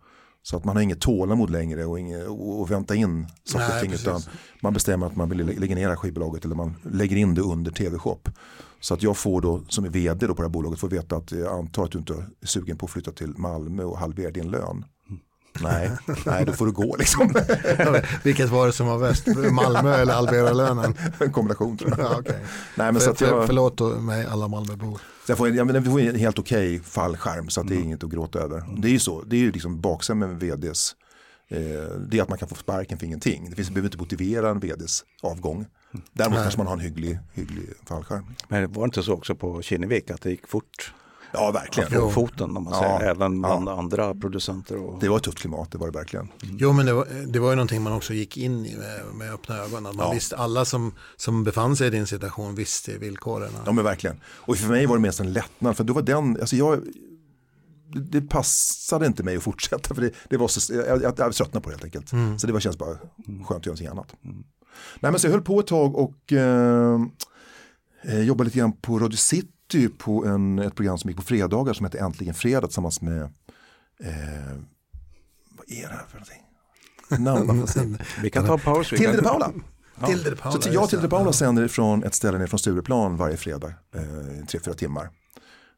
[0.47, 3.93] Så att man har inget tålamod längre och, inget, och vänta in saker och ting
[3.93, 4.21] utan
[4.61, 8.21] man bestämmer att man vill lägga ner skivbolaget eller man lägger in det under tv-shop.
[8.81, 11.17] Så att jag får då som är vd då på det här bolaget får veta
[11.17, 14.31] att jag antar att du inte är sugen på att flytta till Malmö och halvera
[14.31, 14.85] din lön.
[15.61, 15.91] Nej,
[16.27, 17.35] nej, då får du gå liksom.
[18.23, 19.27] Vilket var det som var värst?
[19.53, 20.95] Malmö eller halvera lönen?
[21.19, 22.01] En kombination tror jag.
[22.01, 22.37] Ja, okay.
[22.75, 25.01] nej, men för, så att jag förlåt mig alla Malmöbor.
[25.29, 27.87] Jag får, jag, får en helt okej okay fallskärm så att det är mm.
[27.87, 28.65] inget att gråta över.
[28.79, 30.97] Det är ju så, det är ju liksom baksidan med vds.
[31.49, 31.59] Eh,
[32.09, 33.51] det är att man kan få sparken för ingenting.
[33.51, 35.67] Det finns, behöver inte motivera en vds avgång.
[36.13, 38.25] Däremot kanske man har en hygglig, hygglig fallskärm.
[38.49, 40.95] Men var det inte så också på Kinnevik att det gick fort?
[41.35, 41.91] Ja, verkligen.
[41.91, 43.79] På foten, om man säger, även bland ja.
[43.79, 44.77] andra producenter.
[44.77, 45.01] Och...
[45.01, 46.29] Det var ett tufft klimat, det var det verkligen.
[46.43, 46.57] Mm.
[46.61, 49.35] Jo, men det var, det var ju någonting man också gick in i med, med
[49.35, 49.87] öppna ögon.
[49.87, 50.13] Att man ja.
[50.13, 53.53] visste, alla som, som befann sig i din situation visste villkoren.
[53.67, 54.21] Ja, men verkligen.
[54.27, 56.81] Och för mig var det mest en lättnad, för då var den, alltså jag,
[58.11, 61.61] det passade inte mig att fortsätta för det, det var så, jag, jag, jag tröttnade
[61.61, 62.13] på det helt enkelt.
[62.13, 62.39] Mm.
[62.39, 64.15] Så det var, känns bara skönt att göra någonting annat.
[64.25, 64.45] Mm.
[65.01, 67.01] Nej, men så jag höll på ett tag och eh,
[68.05, 69.49] eh, jobbade lite grann på Radio City
[69.99, 73.31] på en, ett program som gick på fredagar som hette Äntligen Fredag tillsammans med eh,
[75.51, 76.41] vad är det här för någonting?
[77.19, 77.67] Namn,
[78.23, 78.89] vi kan ta paus.
[78.89, 79.53] Tilde de Paula.
[80.01, 80.07] Ja.
[80.07, 80.61] Tilde de Paula.
[80.61, 83.73] Så jag och Tilde de Paula sänder från ett ställe ner från Stureplan varje fredag,
[83.95, 85.11] eh, tre, fyra timmar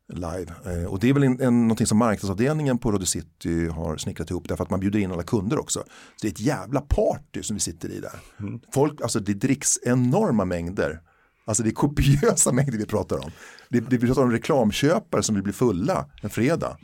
[0.08, 0.52] live.
[0.64, 4.30] Eh, och det är väl en, en, någonting som marknadsavdelningen på Radio City har snickrat
[4.30, 5.78] ihop därför att man bjuder in alla kunder också.
[5.80, 5.86] Så
[6.22, 8.20] det är ett jävla party som vi sitter i där.
[8.40, 8.60] Mm.
[8.74, 11.00] Folk, alltså det dricks enorma mängder.
[11.46, 13.30] Alltså det är kopiösa mängder vi pratar om.
[13.68, 16.76] Det, det, vi pratar om reklamköpare som vill bli fulla en fredag.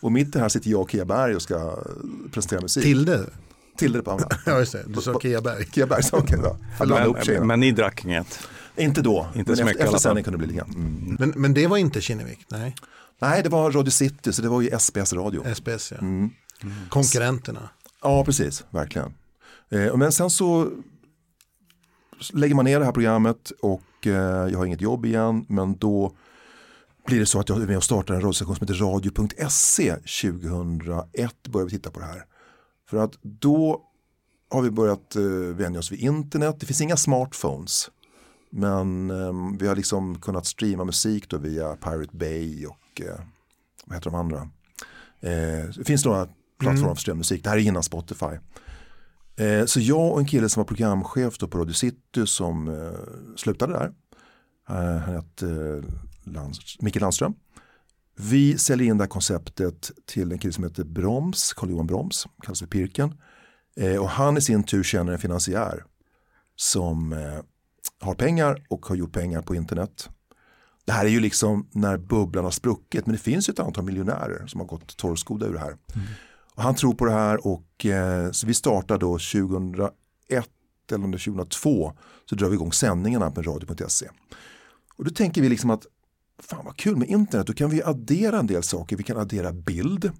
[0.00, 1.78] Och mitt i det här sitter jag och Kia Berg och ska
[2.32, 2.82] presentera musik.
[2.82, 3.26] Tilde?
[3.76, 4.28] Tilde Paula.
[4.46, 5.66] ja just det, du sa Kia Berg.
[5.72, 6.56] Kia Berg sa okej då.
[7.26, 8.48] Men, men ni drack inget?
[8.76, 10.74] Inte då, inte men efter, efter sändning kunde det bli lite grann.
[10.74, 11.16] Mm.
[11.20, 12.46] Men, men det var inte Kinnevik?
[12.48, 12.74] Nej.
[13.18, 15.54] Nej, det var Radio City, så det var ju SBS radio.
[15.54, 15.98] SBS, ja.
[15.98, 16.30] Mm.
[16.62, 16.74] Mm.
[16.88, 17.68] Konkurrenterna.
[18.02, 19.14] Ja, precis, verkligen.
[19.70, 20.70] Eh, men sen så
[22.32, 24.14] lägger man ner det här programmet och eh,
[24.52, 26.16] jag har inget jobb igen, men då
[27.06, 31.48] blir det så att jag är med och startar en radiostation som heter radio.se 2001
[31.48, 32.24] börjar vi titta på det här.
[32.90, 33.82] För att då
[34.50, 35.22] har vi börjat eh,
[35.56, 37.90] vänja oss vid internet, det finns inga smartphones.
[38.50, 43.20] Men eh, vi har liksom kunnat streama musik då via Pirate Bay och eh,
[43.84, 44.48] vad heter de andra?
[45.76, 46.28] Det finns några
[46.58, 46.96] plattformar mm.
[46.96, 48.38] för strömmusik, det här är innan Spotify.
[49.36, 53.36] Eh, så jag och en kille som var programchef då på Radio City som eh,
[53.36, 53.92] slutade där,
[54.68, 57.34] eh, han hette eh, Lands Micke Landström.
[58.16, 62.60] Vi säljer in det här konceptet till en kille som heter Broms, Carl-Johan Broms, kallas
[62.60, 63.14] för Pirken.
[63.76, 65.84] Eh, och han i sin tur känner en finansiär
[66.56, 67.40] som eh,
[68.00, 70.08] har pengar och har gjort pengar på internet.
[70.84, 73.84] Det här är ju liksom när bubblan har spruckit men det finns ju ett antal
[73.84, 75.76] miljonärer som har gått torrskoda ur det här.
[75.94, 76.06] Mm.
[76.54, 79.94] Och han tror på det här och eh, så vi startar då 2001
[80.92, 81.92] eller 2002
[82.30, 84.08] så drar vi igång sändningarna på radio.se.
[84.96, 85.86] Och då tänker vi liksom att
[86.42, 89.52] fan vad kul med internet, då kan vi addera en del saker, vi kan addera
[89.52, 90.12] bild.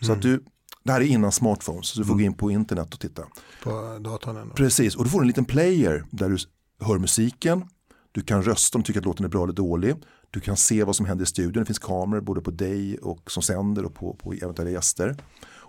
[0.00, 0.36] Så att mm.
[0.36, 0.44] du,
[0.84, 2.24] Det här är innan smartphones, så du får Mm.
[2.24, 3.22] gå in på internet och titta.
[3.62, 4.36] På datorn.
[4.36, 4.54] ändå.
[4.54, 6.36] Precis, och du får en liten player där du
[6.80, 7.64] hör musiken,
[8.12, 9.94] du kan rösta om du tycker att låten är bra eller dålig,
[10.30, 13.30] du kan se vad som händer i studion, det finns kameror både på dig och
[13.30, 15.16] som sänder och på, på eventuella gäster.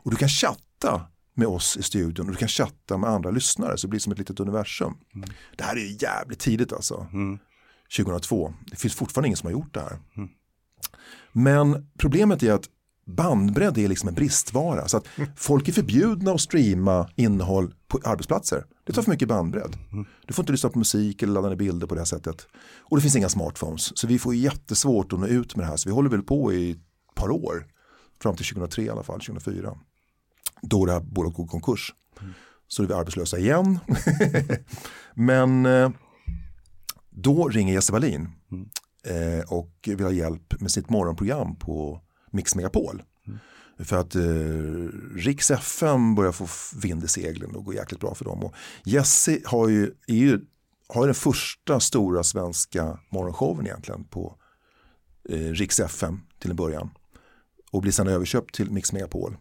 [0.08, 1.02] Och du kan chatta
[1.34, 4.12] med oss i studion och du kan chatta med andra lyssnare så det blir som
[4.12, 4.94] ett litet universum.
[5.58, 7.08] Det här är jävligt tidigt alltså,
[7.98, 8.54] 2002.
[8.72, 10.00] Det finns fortfarande ingen som har gjort det här.
[11.32, 12.70] Men problemet är att
[13.06, 14.88] bandbredd är liksom en bristvara.
[14.88, 18.66] Så att folk är förbjudna att streama innehåll på arbetsplatser.
[18.86, 19.78] Det tar för mycket bandbredd.
[20.26, 22.48] Du får inte lyssna på musik eller ladda ner bilder på det här sättet.
[22.80, 23.98] Och det finns inga smartphones.
[23.98, 25.78] Så vi får jättesvårt att nå ut med det här.
[25.78, 27.68] Så vi håller väl på i ett par år.
[28.22, 29.78] Fram till 2003 i alla fall, 2004.
[30.62, 31.94] Då det här bolaget går i konkurs.
[32.68, 33.80] Så är vi arbetslösa igen.
[35.14, 35.90] Men eh,
[37.10, 39.44] då ringer Jesse Wallin mm.
[39.48, 43.04] och vill ha hjälp med sitt morgonprogram på Mix Megapol.
[43.80, 44.22] För att eh,
[45.16, 46.48] Riks FM börjar få
[46.82, 48.44] vind i seglen och går jäkligt bra för dem.
[48.44, 48.54] Och
[48.86, 50.40] Jesse har ju, är ju,
[50.88, 54.36] har ju den första stora svenska morgonshowen egentligen på
[55.30, 56.90] eh, Riks FM till en början.
[57.72, 59.38] Och blir sen överköpt till Mix Megapol.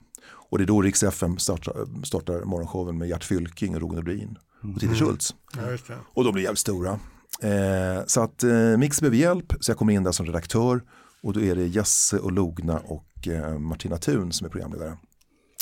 [0.49, 4.39] Och det är då Riks FM startar, startar morgonshowen med Gert Fylking och Roger Nordin
[4.75, 5.35] och Titti Schultz.
[5.57, 5.99] Ja, just det.
[6.15, 7.01] Och de blir jävligt stora.
[7.43, 10.83] Eh, så att eh, Mix behöver hjälp så jag kommer in där som redaktör
[11.23, 14.99] och då är det Jesse och Logna och eh, Martina Thun som är programledare.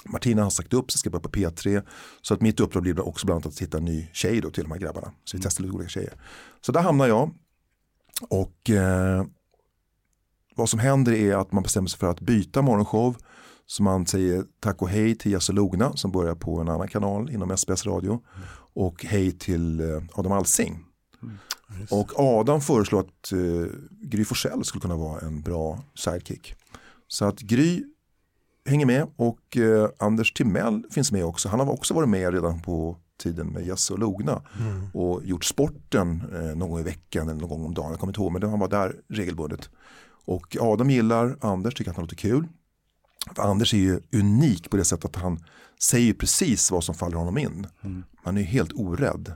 [0.05, 1.83] Martina har sagt upp sig, ska börja på P3
[2.23, 4.65] så att mitt uppdrag blir också bland annat att hitta en ny tjej då till
[4.65, 5.13] de här grabbarna.
[5.25, 6.15] Så vi testar lite olika tjejer.
[6.61, 7.31] Så där hamnar jag
[8.29, 9.25] och eh,
[10.57, 13.17] vad som händer är att man bestämmer sig för att byta morgonshow
[13.67, 17.31] så man säger tack och hej till Jesse Logna som börjar på en annan kanal
[17.31, 18.21] inom SBS radio
[18.75, 20.85] och hej till eh, Adam Alsing.
[21.91, 23.39] Och Adam föreslår att eh,
[23.91, 26.55] Gry Forssell skulle kunna vara en bra sidekick.
[27.09, 27.85] Så att Gry
[28.67, 31.49] hänger med och eh, Anders Timell finns med också.
[31.49, 34.43] Han har också varit med redan på tiden med Jesse och Logna
[34.93, 37.91] och gjort sporten eh, någon gång i veckan eller någon gång om dagen.
[37.91, 39.71] Jag kommer inte ihåg men han var där regelbundet.
[40.27, 42.49] Och Adam gillar Anders, tycker att han låter kul.
[43.37, 45.45] För Anders är ju unik på det sättet att han
[45.81, 47.67] säger precis vad som faller honom in.
[48.25, 49.33] Han är ju helt orädd.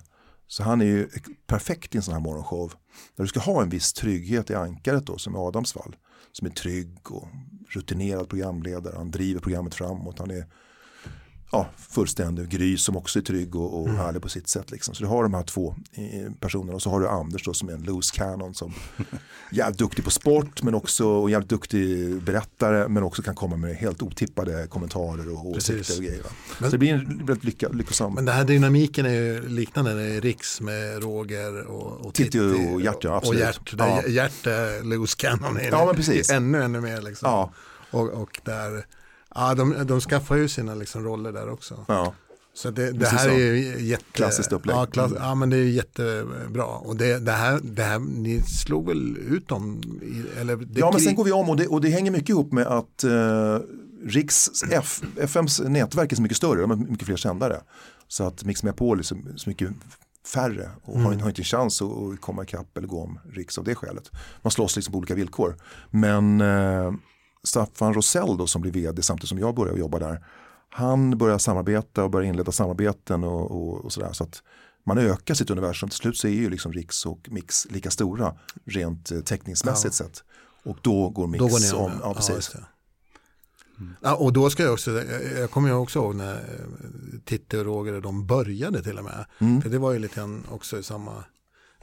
[0.46, 1.08] Så han är ju
[1.46, 2.72] perfekt i en sån här morgonshow.
[3.16, 5.96] Där du ska ha en viss trygghet i ankaret då, som i Adams fall.
[6.32, 7.28] Som är trygg och
[7.68, 8.94] rutinerad programledare.
[8.96, 10.18] Han driver programmet framåt.
[10.18, 10.46] Han är
[11.52, 12.48] ja, fullständig.
[12.48, 14.70] Gry som också är trygg och, och ärlig på sitt sätt.
[14.70, 14.94] Liksom.
[14.94, 16.72] Så du har de här två eh, personerna.
[16.74, 18.54] Och så har du Anders då, som är en loose cannon.
[18.54, 18.74] Som
[19.52, 22.88] jävligt duktig på sport men också och jävligt duktig berättare.
[22.88, 26.22] Men också kan komma med helt otippade kommentarer och åsikter och grejer.
[26.58, 28.14] Men- så det blir en väldigt lycka, lyckosam.
[28.14, 32.38] Men den här dynamiken är ju liknande när är Riks med Roger och, och Titti
[32.38, 33.40] och Gert, ja, Och absolut.
[33.40, 34.08] Gert, där Ja.
[34.08, 35.56] Gert är loose cannon.
[35.56, 36.30] är Ja, men precis.
[36.30, 37.30] Ännu, ännu mer liksom.
[37.30, 37.52] Ja.
[37.90, 38.86] Och, och där,
[39.38, 41.84] ja de, de skaffar ju sina liksom roller där också.
[41.88, 42.14] Ja.
[42.54, 43.30] Så det, det här så.
[43.30, 44.04] är ju jätte...
[44.12, 44.76] Klassiskt upplägg.
[44.76, 45.22] Ja, klass, Mm.
[45.22, 46.64] ja men det är jättebra.
[46.64, 49.82] Och det, det, här, det här, ni slog väl ut dem?
[50.02, 52.28] I, eller det Ja men sen går vi om och det, och det hänger mycket
[52.28, 53.58] ihop med att eh,
[54.04, 57.60] Riks F, FMs nätverk är så mycket större, de har mycket fler sändare.
[58.08, 59.70] Så att Mix Megapol är så, så mycket
[60.26, 63.58] färre och har, har inte en chans att, att komma ikapp eller gå om Riks
[63.58, 64.10] av det skälet.
[64.42, 65.56] Man slåss liksom på olika villkor.
[65.90, 66.92] Men eh,
[67.42, 70.24] Staffan Rosell då som blir vd samtidigt som jag börjar jobba där.
[70.68, 74.12] Han börjar samarbeta och börjar inleda samarbeten och, och, och sådär.
[74.12, 74.42] Så att
[74.86, 75.88] man ökar sitt universum.
[75.88, 78.34] Till slut så är ju liksom Riks och Mix lika stora
[78.64, 80.24] rent eh, täckningsmässigt sett.
[80.62, 81.92] Och då går Mix Då går om.
[82.02, 82.34] Ja, precis.
[82.34, 82.64] just det.
[84.00, 86.40] Ja, och då ska jag också, jag, jag kommer ju också ihåg när eh,
[87.24, 89.26] Titti och Roger de började till och med.
[89.38, 89.62] Mm.
[89.62, 91.24] För det var ju lite också i samma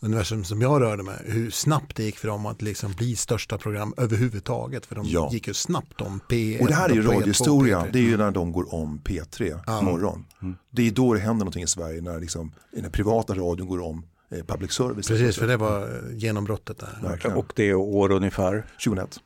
[0.06, 1.16] universum som jag rörde mig.
[1.26, 4.86] Hur snabbt det gick för dem att liksom bli största program överhuvudtaget.
[4.86, 5.30] För de Ja.
[5.34, 6.62] gick ju snabbt om P1.
[6.62, 7.90] Och det här är ju på E2, radiohistoria, P3.
[7.94, 9.82] det är ju när de går om P3 Ja.
[9.82, 10.26] morgon.
[10.72, 14.06] Det är då det händer någonting i Sverige, när liksom, den privata radion går om
[14.32, 15.08] eh, public service.
[15.08, 17.00] Precis, för det var eh, genombrottet där.
[17.04, 17.38] Verkligen.
[17.38, 18.66] Och det är år ungefär.
[18.84, 19.20] 2001.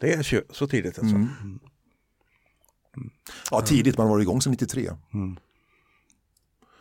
[0.00, 1.16] Det är så tidigt alltså.
[1.16, 1.28] Mm.
[3.50, 4.90] Ja, tidigt, man var igång sedan 93.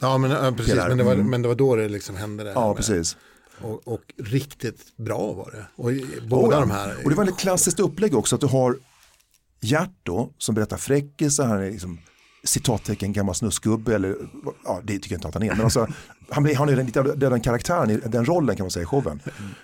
[0.04, 1.30] Ja, men, precis, men, det var, mm.
[1.30, 2.44] men det var då det liksom hände.
[2.44, 3.18] Det Ja, med- precis.
[3.62, 5.66] Och, och riktigt bra var det.
[5.76, 5.92] Och
[6.28, 6.96] båda Ja, de här.
[7.04, 8.78] Och det var ett klassiskt upplägg också att du har
[9.62, 12.00] Gert då som berättar fräckisar, han är liksom
[12.44, 14.16] citattecken gammal snusgubbe eller
[14.66, 15.56] ja det tycker jag inte att han är.
[15.56, 15.88] Men alltså,
[16.30, 19.20] han, blir, han är den, av den karaktären, den rollen kan man säga i showen.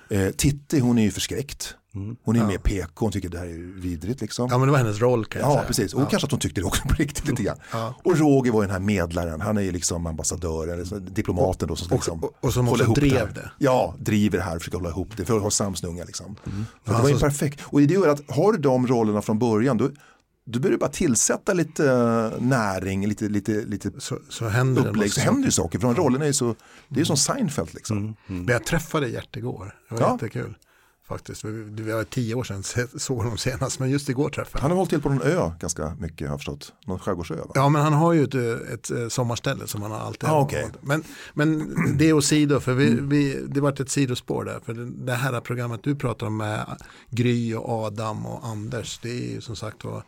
[0.09, 1.75] Eh, Titti hon är ju förskräckt.
[2.23, 4.47] Hon är mer PK, hon tycker det här är vidrigt liksom.
[4.51, 5.67] Ja, men det var hennes roll kan jag Ja, säga.
[5.67, 5.93] precis.
[5.93, 7.57] Och kanske att hon tyckte det också på riktigt lite grann.
[7.71, 7.95] Ja.
[8.03, 11.67] Och Roger var ju den här medlaren, han är ju liksom ambassadören, eller så- diplomaten
[11.67, 13.33] då som ska och- liksom och- och som hålla också ihop drev här.
[13.33, 13.51] det.
[13.57, 16.35] Ja, driver det här och försöker hålla ihop det för att ha samsnunga liksom.
[16.85, 17.61] För det var ju perfekt.
[17.65, 19.89] Och det gör att har du de rollerna från början, då,
[20.45, 25.21] du behöver bara tillsätta lite eh, näring, lite, lite, lite så, så händer upplägg, så
[25.21, 25.79] händer ju saker.
[25.79, 26.55] För rollerna är så,
[26.87, 27.97] det är ju som Seinfeld liksom.
[27.97, 28.13] Mm.
[28.27, 28.43] Mm.
[28.45, 30.11] Men jag träffade Gert igår, det var ja.
[30.13, 30.55] jättekul
[31.09, 31.41] faktiskt.
[31.67, 32.63] Det var tio år sedan
[32.99, 35.95] såg honom senast, men just igår träffade Han har hållit till på någon ö ganska
[35.99, 36.73] mycket, har jag förstått.
[36.85, 37.51] Någon skärgårdsö va?
[37.53, 40.65] Ja, men han har ju ett, ett, sommarställe som han har alltid ah, okay.
[40.81, 41.03] men,
[41.33, 43.09] men det och sido, för vi, mm.
[43.09, 44.59] vi, det vart ett sidospår där.
[44.65, 44.73] För
[45.05, 46.65] det här programmet du pratar om med
[47.09, 50.03] Gry och Adam och Anders, det är ju som sagt var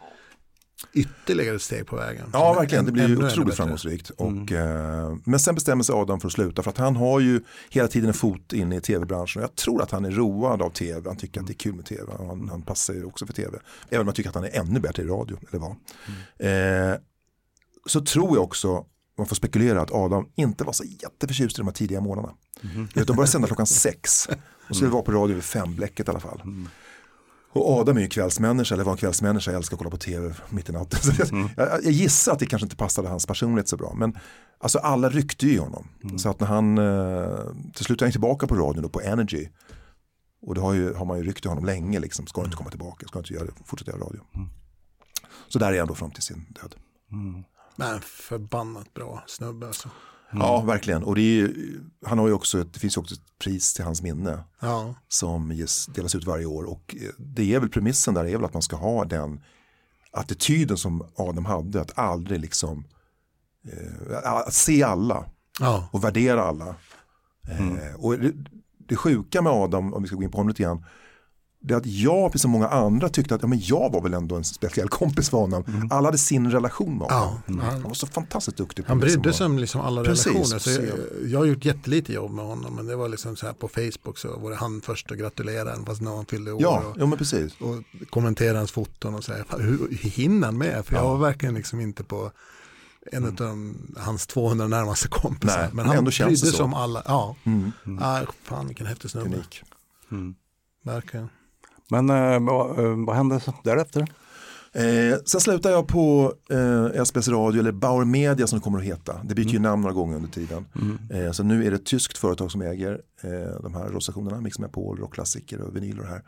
[0.94, 2.30] ytterligare ett steg på vägen.
[2.34, 2.86] Ja, verkligen.
[2.86, 4.10] Det blir ju otroligt framgångsrikt.
[4.10, 4.56] Och, mm.
[4.56, 7.88] eh, men sen bestämmer sig Adam för att sluta för att han har ju hela
[7.88, 9.42] tiden en fot inne i tv-branschen.
[9.42, 11.10] Jag tror att han är road av tv.
[11.10, 12.14] Han tycker att det är kul med tv.
[12.18, 13.60] Han, han passar ju också för tv.
[13.90, 15.38] Även om jag tycker att han är ännu bättre i radio.
[15.50, 15.76] Eller vad.
[16.40, 16.92] Mm.
[16.92, 17.00] Eh,
[17.86, 18.86] så tror jag också,
[19.18, 22.34] man får spekulera, att Adam inte var så jätteförtjust i de här tidiga månaderna.
[22.64, 22.88] Mm.
[22.94, 24.30] De började sända klockan sex.
[24.70, 24.94] Och så mm.
[24.94, 26.42] vara på radio vid femblecket i alla fall.
[26.44, 26.68] Mm.
[27.54, 30.34] Och Adam är ju kvällsmänniska, eller var en kvällsmänniska, jag älskar att kolla på tv
[30.50, 31.00] mitt i natten.
[31.32, 31.50] Mm.
[31.58, 33.94] Jag, jag, gissar att det kanske inte passade hans personlighet så bra.
[33.96, 34.18] Men
[34.58, 35.88] alltså alla ryckte ju i honom.
[36.04, 36.20] Mm.
[36.20, 39.48] Så att när han, eh, till slut är han tillbaka på radion och på Energy.
[40.42, 42.28] Och det har, ju, har man ju ryckt i honom länge, liksom.
[42.28, 44.22] ska du inte komma tillbaka, ska inte göra, fortsätta göra radio.
[44.36, 44.50] Mm.
[45.48, 46.76] Så där är han då fram till sin död.
[47.12, 47.44] Mm.
[47.76, 49.90] Men förbannat bra snubbe alltså.
[50.32, 50.48] Mm.
[50.48, 51.04] Ja, verkligen.
[51.04, 51.54] Och är,
[52.06, 54.96] han har ju också, det finns ju också ett pris till hans minne ja.
[55.08, 56.64] som ges, delas ut varje år.
[56.64, 59.42] Och eh, det är väl premissen där är väl att man ska ha den
[60.12, 62.86] attityden som Adam hade, att aldrig liksom
[63.68, 65.26] eh, att se alla
[65.60, 65.90] ja.
[65.92, 66.76] och värdera alla.
[67.50, 67.78] Mm.
[67.78, 68.34] Eh, och det,
[68.78, 70.86] det sjuka med Adam, om vi ska gå in på honom lite grann,
[71.64, 74.36] det att jag, precis som många andra, tyckte att ja, men jag var väl ändå
[74.36, 75.64] en speciell kompis för honom.
[75.68, 75.88] Mm.
[75.92, 77.40] Alla hade sin relation med honom.
[77.48, 77.66] Ja, mm.
[77.66, 78.84] Han var så fantastiskt duktig.
[78.88, 80.60] han brydde sig om liksom alla precis, relationer.
[80.60, 82.76] Så jag, jag, har gjort jättelite jobb med honom.
[82.76, 85.74] Men det var liksom så här på Facebook så var det han först att gratulera
[85.74, 86.62] en fast när han fyllde år.
[86.62, 87.54] Ja, och, ja men precis.
[87.60, 90.86] Och kommentera hans foton och säga, hur, hur hinner han med?
[90.86, 92.32] För jag var verkligen liksom inte på
[93.12, 93.76] en mm.
[93.96, 95.58] av hans 200 närmaste kompisar.
[95.58, 97.04] Nej, men han ändå brydde sig om alla.
[97.06, 97.72] Ja, mm.
[97.86, 98.04] Mm.
[98.04, 99.44] Ah, fan vilken häftig snubbe.
[100.12, 100.36] Mm.
[100.84, 101.30] Verkligen.
[101.92, 104.02] Men eh, vad, eh, vad hände därefter?
[104.74, 108.86] Eh, sen slutade jag på eh, SBS Radio, eller Bauer Media som det kommer att
[108.86, 109.22] heta.
[109.24, 109.54] Det byter mm.
[109.54, 110.66] ju namn några gånger under tiden.
[110.76, 111.26] Mm.
[111.26, 114.60] Eh, så nu är det ett tyskt företag som äger eh, de här radiostationerna, Mix
[114.60, 116.24] Megapol, rockklassiker och vinyler här.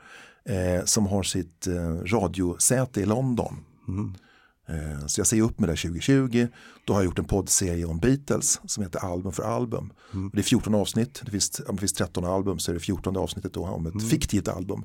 [0.45, 3.55] Eh, som har sitt eh, radiosäte i London.
[3.87, 4.13] Mm.
[5.07, 6.47] Så jag säger upp med det 2020.
[6.85, 9.93] Då har jag gjort en poddserie om Beatles som heter Album för album.
[10.13, 10.31] Mm.
[10.33, 13.53] Det är 14 avsnitt, det finns, det finns 13 album så är det 14 avsnittet
[13.53, 14.05] då om ett mm.
[14.05, 14.83] fiktivt album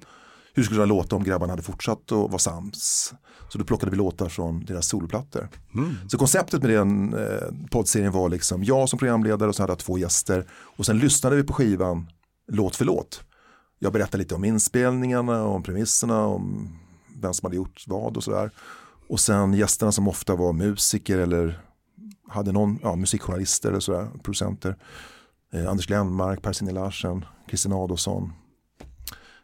[0.59, 3.15] hur skulle det låta om grabbarna hade fortsatt att vara sams.
[3.49, 5.49] Så då plockade vi låtar från deras solplattor.
[5.75, 5.95] Mm.
[6.09, 9.79] Så konceptet med den eh, poddserien var liksom jag som programledare och så hade jag
[9.79, 10.47] två gäster.
[10.51, 12.11] Och sen lyssnade vi på skivan
[12.53, 13.21] låt för låt.
[13.79, 16.69] Jag berättade lite om inspelningarna, om premisserna, om
[17.23, 18.51] vem som hade gjort vad och sådär.
[19.09, 21.61] Och sen gästerna som ofta var musiker eller
[22.29, 24.77] hade någon, ja, musikjournalister eller sådär, producenter.
[25.53, 28.33] Eh, Anders Glenmark, Per Larsen, Kristina Adolfsson,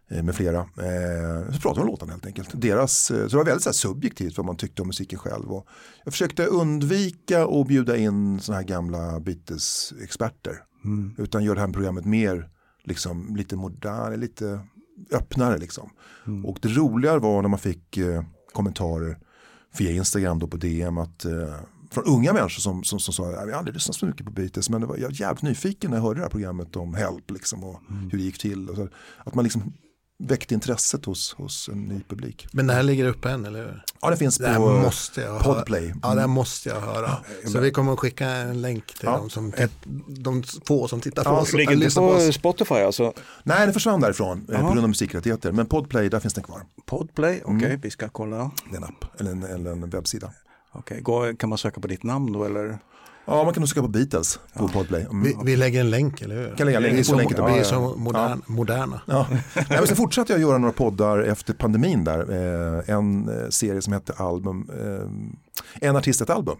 [0.08, 0.58] med flera.
[0.58, 2.50] Eh, så pratade vi om låtarna helt enkelt.
[2.52, 5.52] Deras, eh, så det var väldigt så subjektivt vad man tyckte om musiken själv.
[5.52, 5.66] Och
[6.04, 10.62] jag försökte undvika att bjuda in sådana här gamla Beatles-experter.
[10.84, 11.14] Mm.
[11.18, 12.48] Utan göra det här programmet mer
[12.84, 14.60] liksom, lite modernare, lite
[15.10, 15.58] öppnare.
[15.58, 15.90] Liksom.
[16.26, 16.46] Mm.
[16.46, 19.18] Och det roliga var när man fick eh, kommentarer
[19.78, 21.54] via Instagram då på DM att eh,
[21.90, 24.70] från unga människor som, som, som sa jag har aldrig lyssnat så mycket på Beatles
[24.70, 27.30] men det var, jag var jävligt nyfiken när jag hörde det här programmet om Help
[27.30, 28.10] liksom, och mm.
[28.10, 28.66] hur det gick till.
[28.66, 28.88] Så,
[29.24, 29.72] att man liksom
[30.18, 32.46] väckte intresset hos, hos en ny publik.
[32.52, 35.86] Men det här ligger uppe än eller Ja det finns det på måste jag Podplay.
[35.86, 35.98] Höra.
[36.02, 37.10] Ja det måste jag höra.
[37.52, 39.16] Så vi kommer att skicka en länk till ja.
[39.16, 39.52] dem som,
[40.06, 41.52] de få som tittar på ja, oss.
[41.52, 43.12] Ligger det på Spotify alltså?
[43.42, 44.68] Nej det försvann därifrån eh, Aha.
[44.68, 45.52] på grund av musikrättigheter.
[45.52, 46.62] Men Podplay där finns den kvar.
[46.86, 47.80] Podplay, okej okay, mm.
[47.80, 48.50] vi ska kolla.
[48.70, 50.32] Det är en app eller en, eller en webbsida.
[50.72, 51.36] Okej, okay.
[51.36, 52.78] kan man söka på ditt namn då eller?
[53.26, 54.68] Ja, man kan nog söka på Beatles på ja.
[54.68, 55.02] Podplay.
[55.02, 55.22] Mm.
[55.22, 56.56] Vi, vi, lägger en länk, eller hur?
[56.56, 57.46] Kan lägga länk vi är så, länken.
[57.46, 58.52] Vi är så modern, ja.
[58.52, 59.00] moderna.
[59.06, 59.26] Ja.
[59.30, 62.30] Nej, men sen fortsatte jag göra några poddar efter pandemin där.
[62.30, 66.56] Eh, en eh, serie som hette Album, eh, En artist, ett album.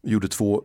[0.00, 0.62] Jag gjorde två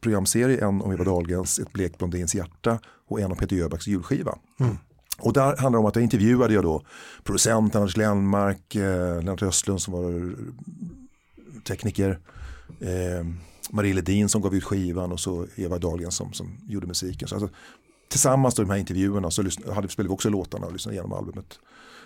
[0.00, 2.78] programserier, en om Eva Dahlgrens Ett blekt blondins hjärta
[3.08, 4.38] och en om Peter Jöbacks julskiva.
[4.60, 4.78] Mm.
[5.18, 6.82] Och där handlar det om att jag intervjuade jag då
[7.24, 10.34] producenten Anders Glenmark, eh, Lennart Östlund som var
[11.64, 12.18] tekniker,
[12.80, 13.26] eh,
[13.70, 17.28] Marie Ledin som gav ut skivan och så Eva Dahlgren som, som gjorde musiken.
[17.28, 17.50] Så alltså,
[18.08, 19.42] tillsammans då de här intervjuerna så
[19.74, 21.58] hade, spelade vi också låtarna och lyssnade igenom albumet.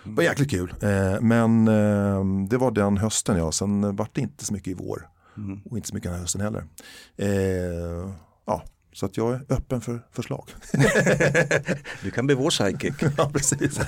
[0.03, 0.73] Det var jäkligt kul.
[0.81, 4.73] Eh, men eh, det var den hösten ja, sen var det inte så mycket i
[4.73, 5.07] vår.
[5.37, 5.61] Mm.
[5.65, 6.63] Och inte så mycket den här hösten heller.
[7.17, 8.13] Eh,
[8.45, 8.63] ja,
[8.93, 10.49] Så att jag är öppen för förslag.
[12.03, 12.93] du kan bli vår sidekick.
[13.17, 13.79] ja, precis.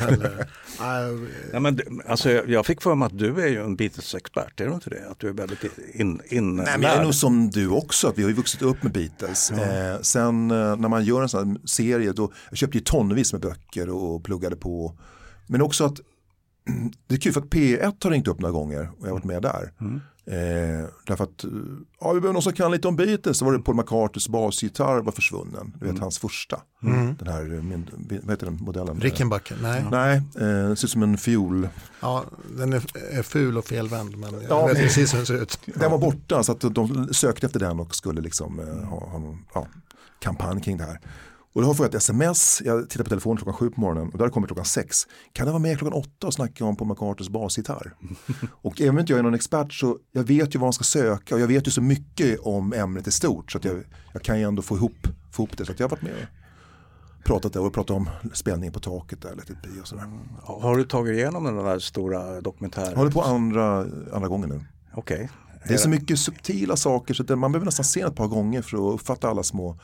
[1.51, 4.73] Nej, men, alltså, jag fick för mig att du är ju en Beatles-expert, är du
[4.73, 5.09] inte det?
[5.09, 8.17] Att du är väldigt in, in Nej, men Jag är nog som du också, att
[8.17, 9.51] vi har ju vuxit upp med Beatles.
[9.55, 9.61] Ja.
[9.61, 13.33] Eh, sen eh, när man gör en sån här serie, då, jag köpte ju tonvis
[13.33, 14.97] med böcker och pluggade på.
[15.47, 15.99] Men också att
[17.07, 19.23] det är kul för att P1 har ringt upp några gånger och jag har varit
[19.23, 19.73] med där.
[19.81, 20.01] Mm.
[20.25, 21.45] Eh, därför att
[21.99, 23.37] ja, vi behöver någon som kan lite om Beatles.
[23.37, 25.73] Så var det Paul McCartys basgitarr var försvunnen.
[25.79, 26.01] Du vet mm.
[26.01, 26.61] hans första.
[26.83, 27.15] Mm.
[27.19, 27.89] Den här, min,
[28.23, 29.01] vad heter den modellen?
[29.01, 29.85] Rickenbacker, nej.
[29.91, 31.67] Nej, eh, ser ut som en fiol.
[31.99, 32.23] Ja,
[32.57, 35.59] den är, är ful och felvänd men jag ja, vet precis hur den ser ut.
[35.75, 39.17] Den var borta så att de sökte efter den och skulle liksom eh, ha, ha
[39.17, 39.67] en ja,
[40.19, 40.99] kampanj kring det här.
[41.53, 44.09] Och då har jag fått ett sms, jag tittar på telefonen klockan sju på morgonen
[44.11, 45.07] och där kommer klockan sex.
[45.33, 47.95] Kan du vara med klockan åtta och snacka om Paul McCarters basgitarr?
[48.51, 50.83] och även om inte jag är någon expert så jag vet ju vad man ska
[50.83, 53.83] söka och jag vet ju så mycket om ämnet i stort så att jag,
[54.13, 55.65] jag kan ju ändå få ihop, få ihop det.
[55.65, 56.27] Så att jag har varit med
[57.19, 60.03] och pratat där och pratat om spelningen på taket där, lite och sådär.
[60.43, 62.89] Har du tagit igenom den där stora dokumentären?
[62.89, 64.65] Jag håller på andra, andra gången nu.
[64.93, 65.15] Okej.
[65.15, 65.27] Okay.
[65.67, 68.61] Det är så mycket subtila saker så man behöver nästan se den ett par gånger
[68.61, 69.79] för att uppfatta alla små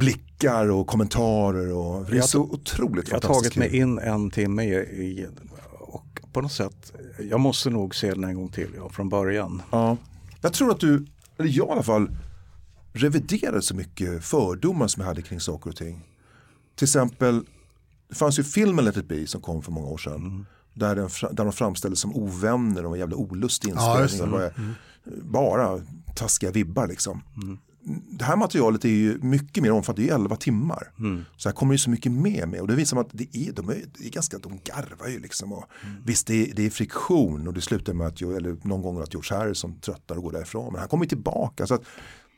[0.00, 1.72] blickar och kommentarer.
[1.72, 5.26] Och, det är så otroligt Jag har tagit mig in en timme i, i,
[5.80, 6.92] och på något sätt,
[7.30, 9.62] jag måste nog se den en gång till ja, från början.
[9.70, 9.96] Ja.
[10.40, 11.06] Jag tror att du,
[11.38, 12.10] eller jag i alla fall,
[12.92, 16.04] reviderade så mycket fördomar som jag hade kring saker och ting.
[16.76, 17.44] Till exempel,
[18.08, 20.16] det fanns ju filmen Let it be som kom för många år sedan.
[20.16, 20.46] Mm.
[20.74, 24.40] Där, den, där de framställdes som ovänner och var jävla olustig inspelning.
[24.40, 24.74] Ja, mm.
[25.22, 25.80] Bara
[26.16, 27.22] taskiga vibbar liksom.
[27.42, 27.58] Mm
[28.10, 30.92] det här materialet är ju mycket mer omfattande, det är 11 timmar.
[30.98, 31.24] Mm.
[31.36, 33.68] Så här kommer det så mycket mer med och det visar att det är, de,
[33.68, 35.52] är, det är ganska, de garvar ju liksom.
[35.52, 35.96] Och mm.
[36.04, 39.14] Visst det är, det är, friktion och det slutar med att, eller någon gång att
[39.14, 40.72] George Harrison tröttar och går därifrån.
[40.72, 41.66] Men han kommer tillbaka.
[41.66, 41.82] Så att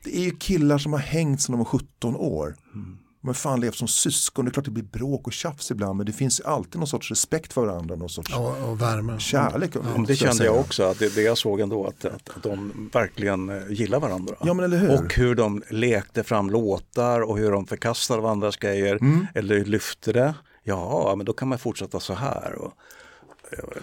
[0.05, 2.57] det är ju killar som har hängt sedan de var 17 år.
[2.75, 2.99] Mm.
[3.23, 5.97] De har fan levt som syskon, det är klart det blir bråk och tjafs ibland
[5.97, 9.19] men det finns alltid någon sorts respekt för varandra, någon sorts ja, och värme.
[9.19, 9.71] kärlek.
[9.75, 12.91] Ja, det kände jag också, att det, det jag såg ändå att, att, att de
[12.93, 14.35] verkligen eh, gillar varandra.
[14.45, 14.95] Ja, men eller hur?
[14.95, 19.27] Och hur de lekte fram låtar och hur de förkastade varandras grejer mm.
[19.35, 20.35] eller lyfte det.
[20.65, 22.55] Ja, men då kan man fortsätta så här.
[22.55, 22.73] Och,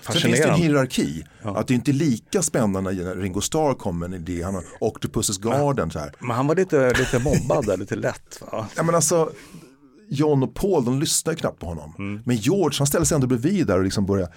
[0.01, 1.23] Sen finns det en hierarki.
[1.43, 1.57] Ja.
[1.57, 4.43] Att det inte är lika spännande när Ringo Starr kommer med en idé.
[4.43, 5.91] Han har Octopus's Garden.
[5.91, 6.13] Så här.
[6.19, 8.41] Men han var lite, lite mobbad där, lite lätt.
[8.51, 8.67] Va?
[8.75, 9.31] Ja, men alltså,
[10.11, 11.93] John och Paul de lyssnar ju knappt på honom.
[11.99, 12.21] Mm.
[12.25, 14.27] Men George han ställer sig ändå bredvid där och liksom börjar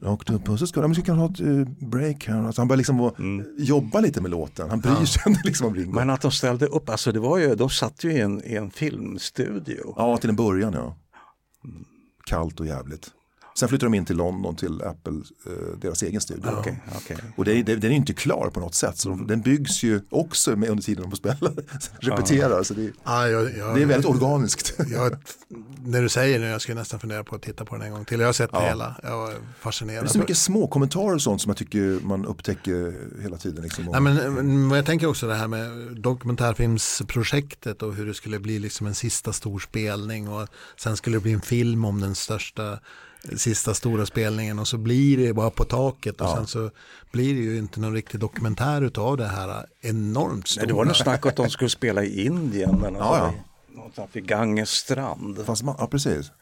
[0.00, 2.46] Octopus's Garden, vi kan ha ett uh, break här.
[2.46, 3.46] Alltså han börjar liksom mm.
[3.58, 4.70] jobba lite med låten.
[4.70, 5.06] Han bryr ja.
[5.06, 5.94] sig inte liksom om Ringo.
[5.94, 8.54] Men att de ställde upp, alltså det var ju, de satt ju i en, i
[8.54, 9.94] en filmstudio.
[9.96, 10.96] Ja, till en början ja.
[11.64, 11.84] Mm.
[12.26, 13.10] Kallt och jävligt.
[13.54, 15.12] Sen flyttade de in till London till Apple,
[15.46, 16.58] eh, deras egen studio.
[16.58, 17.16] Okay, okay.
[17.36, 18.98] Och det, det, den är inte klar på något sätt.
[18.98, 19.26] Så mm.
[19.26, 21.52] Den byggs ju också med under tiden de får spela,
[21.98, 22.62] repeterar.
[22.62, 24.74] Så det, ah, jag, jag, det är väldigt organiskt.
[24.90, 25.16] Jag,
[25.84, 28.04] när du säger det, jag skulle nästan fundera på att titta på den en gång
[28.04, 28.20] till.
[28.20, 28.60] Jag har sett ja.
[28.60, 30.04] det hela, jag var fascinerad.
[30.04, 33.62] Det är så mycket små kommentarer och sånt som jag tycker man upptäcker hela tiden.
[33.64, 33.84] Liksom.
[33.84, 38.58] Nej, men, men jag tänker också det här med dokumentärfilmsprojektet och hur det skulle bli
[38.58, 42.78] liksom en sista stor spelning och sen skulle det bli en film om den största
[43.36, 46.36] sista stora spelningen och så blir det bara på taket och ja.
[46.36, 46.70] sen så
[47.12, 50.62] blir det ju inte någon riktig dokumentär utav det här enormt stora.
[50.62, 52.78] Nej, det var något snack att de skulle spela i Indien.
[52.80, 53.34] Men ja, ja.
[53.76, 55.46] Någonstans vid Ganges strand.
[55.46, 56.32] Fast ja, precis.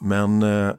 [0.00, 0.72] Men eh,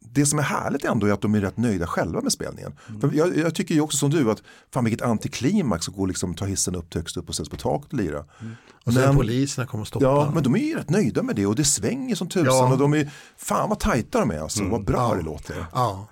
[0.00, 2.72] det som är härligt ändå är att de är rätt nöjda själva med spelningen.
[2.88, 3.16] Mm.
[3.16, 4.42] Jag, jag, tycker ju också som du att
[4.74, 7.56] fan vilket antiklimax att gå och liksom ta hissen upp högst upp och sätta på
[7.56, 8.24] taket och lira.
[8.40, 8.56] Mm.
[8.84, 10.34] Och sen poliserna kommer och stoppa Ja, dem.
[10.34, 12.72] men de är ju rätt nöjda med det och det svänger som tusan ja.
[12.72, 14.72] och de är, fan vad tajta de är alltså, mm.
[14.72, 15.14] vad bra ja.
[15.14, 15.66] det låter.
[15.72, 16.08] Ja.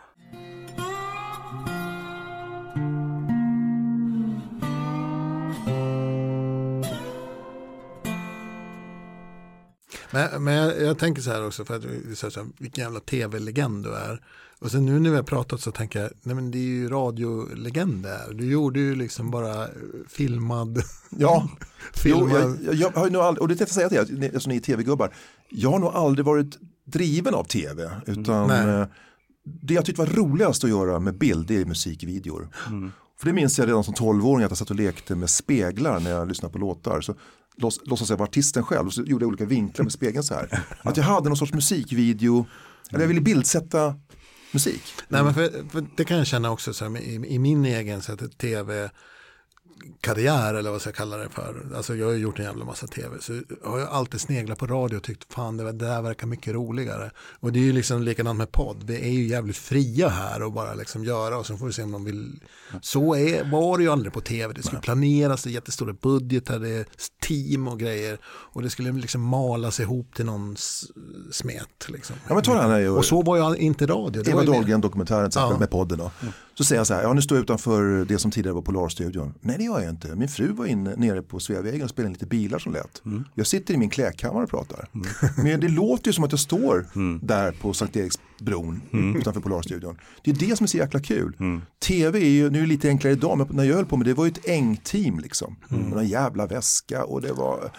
[10.10, 12.84] Men, men jag, jag, tänker så här också, för att du säger så här, vilken
[12.84, 14.22] jävla tv-legend du är.
[14.58, 16.88] Och sen nu när vi har pratat så tänker jag, nej men det är ju
[16.88, 18.32] radiolegend där.
[18.34, 19.68] Du gjorde ju liksom bara
[20.08, 20.82] filmad.
[21.10, 21.48] Ja,
[21.94, 22.28] filmad.
[22.30, 24.50] Jo, jag, jag, jag, har nog aldrig, och det är att säga till er, eftersom
[24.50, 25.14] ni är tv-gubbar,
[25.48, 27.90] jag har nog aldrig varit driven av tv.
[28.06, 28.88] Utan mm.
[29.44, 32.48] det jag tyckte var roligast att göra med bild, det är musikvideor.
[32.66, 32.92] Mm.
[33.18, 36.10] För det minns jag redan som tolvåring att jag satt och lekte med speglar när
[36.10, 37.00] jag lyssnade på låtar.
[37.00, 37.14] Så
[37.58, 40.60] låtsas jag vara artisten själv så gjorde jag olika vinklar med spegeln så här.
[40.82, 42.46] Att jag hade någon sorts musikvideo,
[42.90, 43.94] eller jag ville bildsätta
[44.52, 44.82] musik.
[45.08, 48.02] Nej, men för, för det kan jag känna också så här, i, i min egen
[48.02, 48.90] så att tv
[50.00, 51.66] karriär eller vad ska jag kalla det för.
[51.76, 53.16] Alltså jag har gjort en jävla massa tv.
[53.20, 57.10] Så har jag alltid sneglat på radio och tyckt fan det, där verkar mycket roligare.
[57.40, 58.82] Och det är ju liksom likadant med podd.
[58.86, 61.82] Vi är ju jävligt fria här och bara liksom göra och så får vi se
[61.82, 62.40] om de vill.
[62.82, 64.54] Så är, var det ju aldrig på tv.
[64.54, 66.86] Det skulle planeras, det är jättestora budgetar, det är
[67.22, 68.18] team och grejer.
[68.24, 70.56] Och det skulle liksom malas ihop till någon
[71.32, 71.86] smet.
[71.88, 72.16] Liksom.
[72.28, 74.22] Ja, men ta den här, och så var ju inte radio.
[74.22, 75.56] Det Eva Dahlgren-dokumentären ja.
[75.58, 75.98] med podden.
[75.98, 76.10] Då.
[76.22, 76.32] Mm.
[76.58, 79.34] Så säger jag så här, ja nu står jag utanför det som tidigare var Polarstudion.
[79.40, 82.12] Nej det gör jag inte, min fru var inne nere på Sveavägen och spelade in
[82.12, 83.02] lite bilar som lät.
[83.04, 83.24] Mm.
[83.34, 84.88] Jag sitter i min klädkammare och pratar.
[84.94, 85.06] Mm.
[85.36, 87.20] Men det låter ju som att jag står mm.
[87.22, 87.96] där på Sankt
[88.36, 89.16] Eriksbron mm.
[89.16, 89.98] utanför Polarstudion.
[90.22, 91.36] Det är det som är så jäkla kul.
[91.40, 91.62] Mm.
[91.78, 94.06] Tv är ju, nu är det lite enklare idag, men när jag höll på med
[94.06, 95.56] det var ju ett ängteam liksom.
[95.70, 95.82] Mm.
[95.82, 97.70] Med en jävla väska och det var,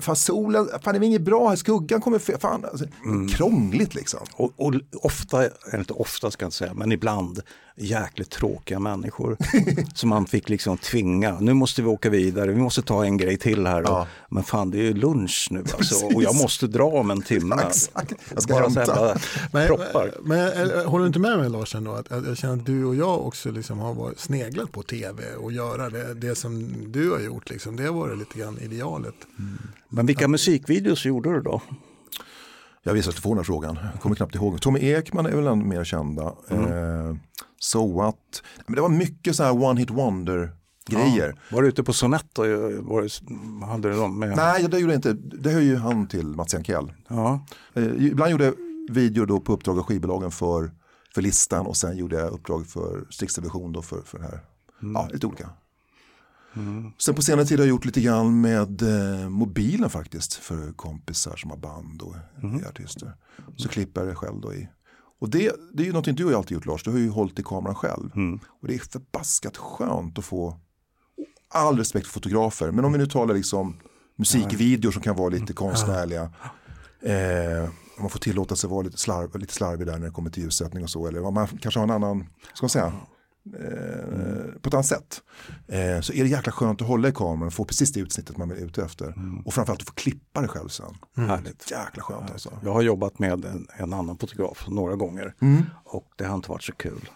[0.00, 3.28] fan solen, fan det var inget bra, skuggan kommer, fan, alltså, mm.
[3.28, 4.20] krångligt liksom.
[4.32, 7.42] Och, och ofta, eller inte ofta ska jag inte säga, men ibland
[7.80, 9.36] jäkligt tråkiga människor
[9.94, 11.40] som man fick liksom tvinga.
[11.40, 13.82] Nu måste vi åka vidare, vi måste ta en grej till här.
[13.82, 14.06] Ja.
[14.28, 17.56] Men fan det är ju lunch nu alltså, och jag måste dra om en timme.
[18.34, 19.18] Jag ska Bara hämta.
[19.52, 19.68] Men,
[20.22, 20.38] men,
[20.68, 21.92] men, håller du inte med mig Lars ändå?
[21.92, 25.34] Att, att jag känner att du och jag också liksom har varit sneglat på tv
[25.34, 27.50] och göra det, det som du har gjort.
[27.50, 27.76] Liksom.
[27.76, 29.14] Det har varit lite grann idealet.
[29.38, 29.58] Mm.
[29.88, 31.62] Men vilka musikvideos gjorde du då?
[32.82, 33.78] Jag visste att du får den här frågan.
[33.92, 34.60] Jag kommer knappt ihåg.
[34.60, 36.34] Tommy Ekman är väl den mer kända.
[36.48, 36.72] Mm.
[36.72, 37.16] Eh,
[37.58, 38.42] so what?
[38.66, 40.50] Men det var mycket så här one hit wonder
[40.88, 41.34] grejer.
[41.36, 41.56] Ja.
[41.56, 42.44] Var du ute på Sonett och
[43.68, 44.36] hade du dem med?
[44.36, 45.12] Nej, det gjorde jag inte.
[45.12, 46.92] Det hör ju han till, Mats Jankell.
[47.08, 47.46] Ja.
[47.74, 48.52] Eh, ibland gjorde
[48.88, 50.70] videor då på uppdrag av skivbolagen för,
[51.14, 54.40] för listan och sen gjorde jag uppdrag för Strix Television för, för det här.
[54.82, 54.94] Mm.
[54.94, 55.50] Ja, lite olika.
[56.56, 56.92] Mm.
[56.98, 61.36] Sen på senare tid har jag gjort lite grann med eh, mobilen faktiskt för kompisar
[61.36, 62.64] som har band och mm.
[62.68, 63.12] artister.
[63.56, 64.68] Så klipper jag det själv då i.
[65.20, 67.38] Och det, det är ju någonting du har alltid gjort Lars, du har ju hållit
[67.38, 68.10] i kameran själv.
[68.16, 68.40] Mm.
[68.60, 70.60] Och det är förbaskat skönt att få,
[71.48, 73.76] all respekt för fotografer, men om vi nu talar liksom
[74.16, 76.30] musikvideor som kan vara lite konstnärliga.
[77.00, 77.68] Eh,
[78.00, 80.84] man får tillåta sig vara lite, slarv, lite slarvig där när det kommer till ljussättning
[80.84, 81.06] och så.
[81.06, 82.92] Eller man kanske har en annan, ska man säga,
[83.54, 84.60] Mm.
[84.60, 85.22] på ett annat sätt.
[85.68, 88.36] Eh, så är det jäkla skönt att hålla i kameran och få precis det utsnittet
[88.36, 89.06] man är ute efter.
[89.06, 89.40] Mm.
[89.40, 90.94] Och framförallt att få klippa det själv sen.
[91.16, 91.28] Mm.
[91.30, 91.70] Härligt.
[91.70, 92.58] Jäkla skönt alltså.
[92.62, 95.62] Jag har jobbat med en, en annan fotograf några gånger mm.
[95.84, 97.10] och det har inte varit så kul.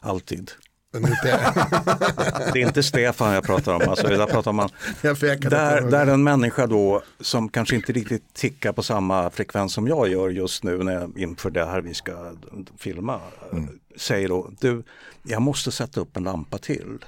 [0.00, 0.50] Alltid.
[2.52, 4.68] det är inte Stefan jag pratar om, alltså, jag pratar om man,
[5.02, 10.08] där, där en människa då som kanske inte riktigt tickar på samma frekvens som jag
[10.08, 12.32] gör just nu när jag, inför det här vi ska
[12.78, 13.20] filma.
[13.52, 14.82] Mm säger då, du,
[15.22, 17.04] jag måste sätta upp en lampa till.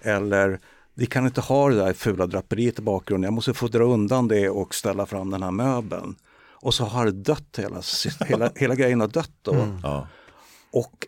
[0.00, 0.60] Eller
[0.94, 4.28] vi kan inte ha det där fula draperiet i bakgrunden, jag måste få dra undan
[4.28, 6.16] det och ställa fram den här möbeln.
[6.62, 7.82] Och så har det dött, hela,
[8.26, 9.52] hela, hela grejen har dött då.
[9.52, 9.80] Mm.
[9.82, 10.08] Ja.
[10.72, 11.06] Och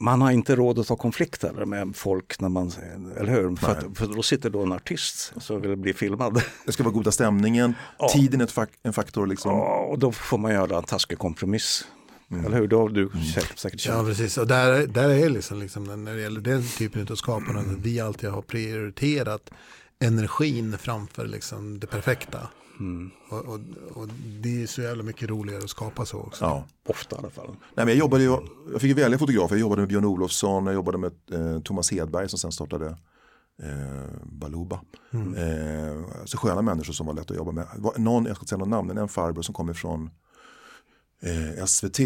[0.00, 2.72] man har inte råd att ta konflikter med folk när man,
[3.16, 3.56] eller hur?
[3.56, 6.42] För, att, för, då sitter då en artist som vill bli filmad.
[6.66, 8.08] Det ska vara goda stämningen, ja.
[8.08, 9.50] tiden är fak en faktor liksom.
[9.50, 11.84] Ja, och då får man göra en taskig kompromiss.
[12.30, 12.46] Mm.
[12.46, 12.66] Eller hur?
[12.66, 13.24] Då har du mm.
[13.56, 13.98] säkert känt.
[13.98, 14.38] Ja, precis.
[14.38, 17.80] Och där, där är liksom, liksom när det gäller den typen av skapande, mm.
[17.82, 19.50] vi alltid har prioriterat
[20.00, 22.48] energin framför liksom det perfekta.
[22.80, 23.10] Mm.
[23.28, 23.60] Och, och,
[23.94, 24.08] och,
[24.40, 26.44] det är så jävla mycket roligare att skapa så också.
[26.44, 27.46] Ja, ofta i alla fall.
[27.48, 30.74] Nej, men jag, jobbade, jag, jag fick välja fotografer, jag jobbade med Björn Olofsson, jag
[30.74, 32.86] jobbade med eh, Thomas Hedberg som sen startade
[33.62, 34.80] eh, Baluba.
[35.12, 35.34] Mm.
[35.34, 37.66] Eh, så sköna människor som var lätt att jobba med.
[37.96, 40.10] Någon, jag ska inte säga någon namn, men en farbror som kom ifrån
[41.22, 41.96] eh, SVT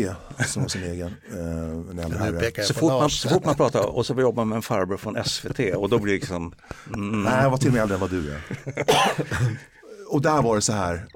[0.46, 1.14] som har sin egen.
[1.30, 4.96] Eh, så, fort man, så fort man pratar och så jobbar man med en farbror
[4.96, 6.54] från SVT och då blir det liksom...
[6.94, 7.22] Mm.
[7.22, 8.42] Nej, jag var till och med äldre än vad du är.
[10.08, 11.08] och där var det så här.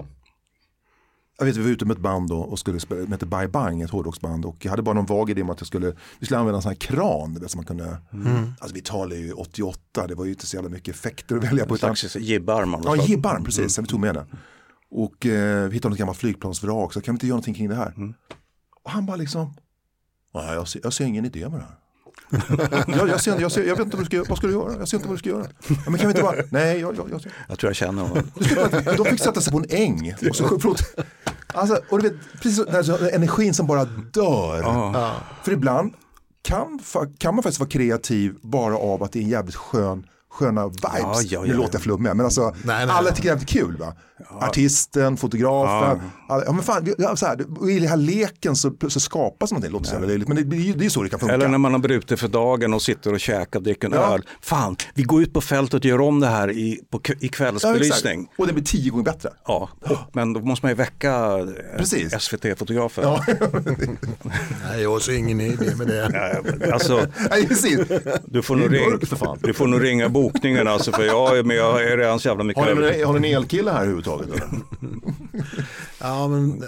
[1.39, 3.49] Jag vet vi var ute med ett band då och skulle spela, med ett Bye
[3.49, 6.27] Bang, ett hårdrocksband och jag hade bara någon vag idé om att jag skulle, vi
[6.27, 8.53] skulle använda en sån här kran, vet, som man kunde, mm.
[8.61, 11.67] alltså vi talar ju 88, det var ju inte så jävla mycket effekter att välja
[11.67, 11.75] på.
[11.75, 12.77] Utan, jibbarm.
[12.85, 13.85] Ja, jibbarm, precis, mm.
[13.85, 14.27] vi tog med det.
[14.91, 17.75] Och eh, vi hittade något gammalt flygplansvrak, så kan vi inte göra någonting kring det
[17.75, 17.93] här?
[17.97, 18.15] Mm.
[18.83, 19.55] Och han bara liksom,
[20.33, 21.82] jag ser, jag ser ingen idé med det här.
[22.87, 24.79] jag, jag, ser, jag, ser, jag vet inte vad du ska, vad ska du göra,
[24.79, 25.47] jag ser inte vad du ska göra.
[25.69, 28.31] Ja, men kan vi inte bara, nej jag, jag, jag, jag tror jag känner honom.
[28.97, 30.15] De fick sätta sig på en äng.
[30.31, 30.83] Och så, förlåt.
[31.47, 34.63] Alltså, och du vet, precis alltså, energin som bara dör.
[34.63, 35.13] Oh.
[35.45, 35.95] För ibland
[36.43, 36.81] kan,
[37.19, 40.83] kan man faktiskt vara kreativ bara av att det är en jävligt skön sköna vibes.
[40.83, 43.47] Ja, ja, ja, nu låter jag flummig, men alltså nej, nej, alla tycker det är
[43.47, 43.77] kul.
[43.77, 43.95] Va?
[44.29, 46.01] Artisten, fotografen.
[46.29, 46.43] Ja.
[46.47, 46.53] ja.
[46.53, 49.99] men fan, så här, I den här leken så, så skapas någonting, låter ja.
[49.99, 51.35] löjligt, men det, det, det är så det kan funka.
[51.35, 54.15] Eller när man har brutit för dagen och sitter och käkar och dricker en ja.
[54.15, 54.23] öl.
[54.41, 58.29] Fan, vi går ut på fältet och gör om det här i, på, i kvällsbelysning.
[58.39, 59.31] och det blir tio gånger bättre.
[59.47, 59.69] Ja,
[60.13, 61.39] men då måste man ju väcka
[61.79, 63.05] eh, SVT-fotografen.
[63.05, 63.25] Ja.
[64.69, 66.73] nej, jag har så ingen idé med det.
[66.73, 67.07] alltså,
[68.27, 68.99] du, får nog ring,
[69.41, 72.45] du får nog ringa bokningen alltså för jag är med, jag är redan så jävla
[72.45, 74.29] mycket Har ni, har ni en elkille här överhuvudtaget?
[74.31, 74.49] Eller?
[76.01, 76.63] ja, men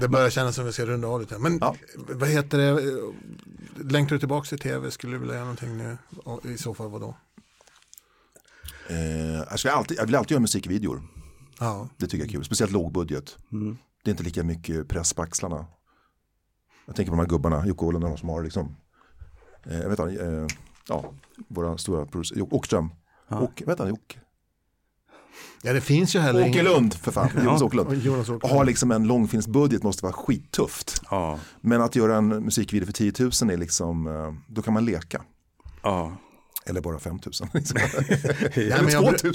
[0.00, 1.38] det börjar kännas som vi ska runda av lite.
[1.38, 1.76] Men Ja.
[2.08, 2.80] vad heter det?
[3.92, 4.90] Längtar du tillbaka till tv?
[4.90, 5.98] Skulle du vilja göra någonting nu?
[6.24, 7.16] Och I så fall vad då?
[8.88, 11.02] Eh, jag, ska alltid, jag vill alltid göra musikvideor.
[11.58, 12.44] Ja, Det tycker jag är kul.
[12.44, 13.36] Speciellt lågbudget.
[14.04, 15.66] Det är inte lika mycket press på axlarna.
[16.86, 18.76] Jag tänker på de här gubbarna, Jocke Åhlund och de som har liksom,
[19.66, 20.46] eh, jag vet inte, eh,
[20.90, 21.04] ja,
[21.48, 22.90] våra stora producenter, Åkström.
[23.28, 24.18] Och, vet du, Jocke.
[25.62, 28.02] ja det finns ju heller Åke Lund för fan, Jonas Och Åkerlund.
[28.02, 28.56] Jonas Och Åkerlund.
[28.58, 31.02] ha liksom en långfilmsbudget måste vara skittufft.
[31.10, 34.84] Ja, Men att göra en musikvideo för 10 000 är liksom, eh, då kan man
[34.84, 35.22] leka.
[35.82, 36.12] ja.
[36.66, 37.20] Eller bara 5 000.
[37.24, 37.48] Liksom.
[37.56, 37.70] Nej,
[38.54, 39.34] men Eller jag, 2 000.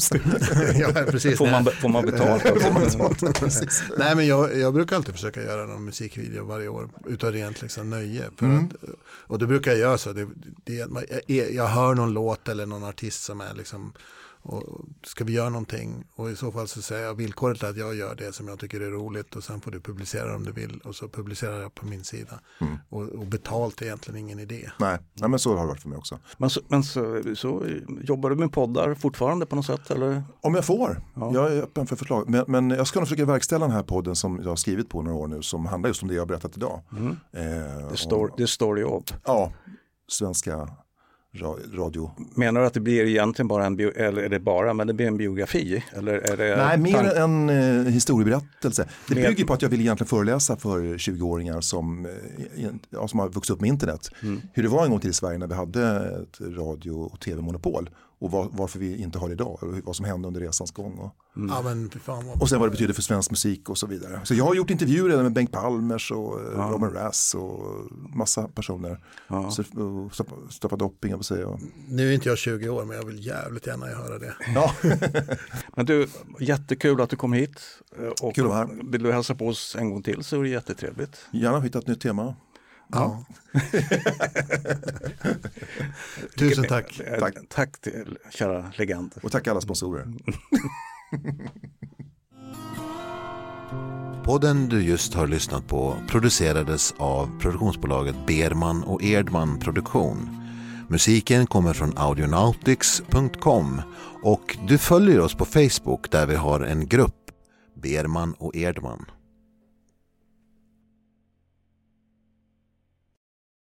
[0.75, 1.37] ja, precis.
[1.37, 1.73] Får, man, Nej.
[1.73, 2.41] får man betalt?
[2.43, 3.39] Får man betalt?
[3.39, 3.83] Precis.
[3.97, 7.89] Nej men jag, jag brukar alltid försöka göra någon musikvideo varje år utav rent liksom
[7.89, 8.23] nöje.
[8.37, 8.65] För Mm.
[8.65, 8.73] att,
[9.05, 10.13] och då brukar jag göra så.
[10.13, 10.27] Det,
[10.63, 10.73] det,
[11.27, 13.93] jag, jag hör någon låt eller någon artist som är liksom
[14.45, 17.77] och ska vi göra någonting och i så fall så säger jag villkoret är att
[17.77, 20.51] jag gör det som jag tycker är roligt och sen får du publicera om du
[20.51, 22.39] vill och så publicerar jag på min sida.
[22.61, 22.77] Mm.
[22.89, 24.69] Och, och betalt är egentligen ingen idé.
[24.79, 26.19] Nej, nej, men så har det varit för mig också.
[26.37, 27.65] Men, så, men så, så
[28.01, 30.23] jobbar du med poddar fortfarande på något sätt eller?
[30.41, 31.01] Om jag får.
[31.15, 31.31] Ja.
[31.33, 32.29] Jag är öppen för förslag.
[32.29, 35.01] Men, men jag ska nog försöka verkställa den här podden som jag har skrivit på
[35.01, 36.81] några år nu som handlar just om det jag har berättat idag.
[37.33, 39.03] Eh, The story, om- the story of.
[39.25, 39.51] Ja,
[40.07, 40.69] svenska
[41.73, 42.11] radio.
[42.35, 45.07] Menar du att det blir egentligen bara en, eller är det bara, men det blir
[45.07, 45.83] en biografi?
[45.93, 48.87] Eller är det Nej, mer en eh, historieberättelse.
[49.07, 52.11] Det Med- bygger på att jag vill egentligen föreläsa för 20-åringar som, eh,
[52.89, 54.11] ja, som har vuxit upp med internet.
[54.23, 54.41] Mm.
[54.53, 57.89] Hur det var en gång till i Sverige när vi hade ett radio och tv-monopol.
[58.25, 59.63] Och var, varför vi inte har det idag.
[59.63, 60.93] Och vad som hände under resans gång.
[60.97, 61.15] Och,
[61.49, 64.21] Ja men fan vad och sen vad det betyder för svensk musik och så vidare.
[64.23, 66.69] Så jag har gjort intervjuer redan med Bengt Palmers och ja.
[66.71, 67.59] Robin Rass och
[68.15, 68.99] massa personer.
[69.27, 69.51] Ja.
[69.51, 71.47] Så, och Staffan- Staffan Dopping, jag säga.
[71.47, 74.35] Och, Nu är inte jag 20 år men jag vill jävligt gärna höra det.
[74.55, 74.71] ja,
[75.75, 76.07] Men du,
[76.39, 77.61] jättekul att du kom hit.
[77.99, 78.91] Eh, Och Kul att vara här.
[78.91, 81.17] Vill du hälsa på oss en gång till så är det jättetrevligt.
[81.31, 82.35] gärna hitta ett nytt tema.
[82.91, 83.25] Ja.
[86.37, 86.99] Tusen tack.
[86.99, 87.35] Eh, Tack.
[87.49, 89.13] Tack till kära legend.
[89.23, 90.13] Och tacka alla sponsorer.
[94.23, 100.41] Podden du just har lyssnat på producerades av produktionsbolaget Berman och Erdman Produktion.
[100.89, 103.81] Musiken kommer från audionautics.com
[104.23, 107.31] och du följer oss på Facebook där vi har en grupp
[107.83, 109.05] Berman och Erdman.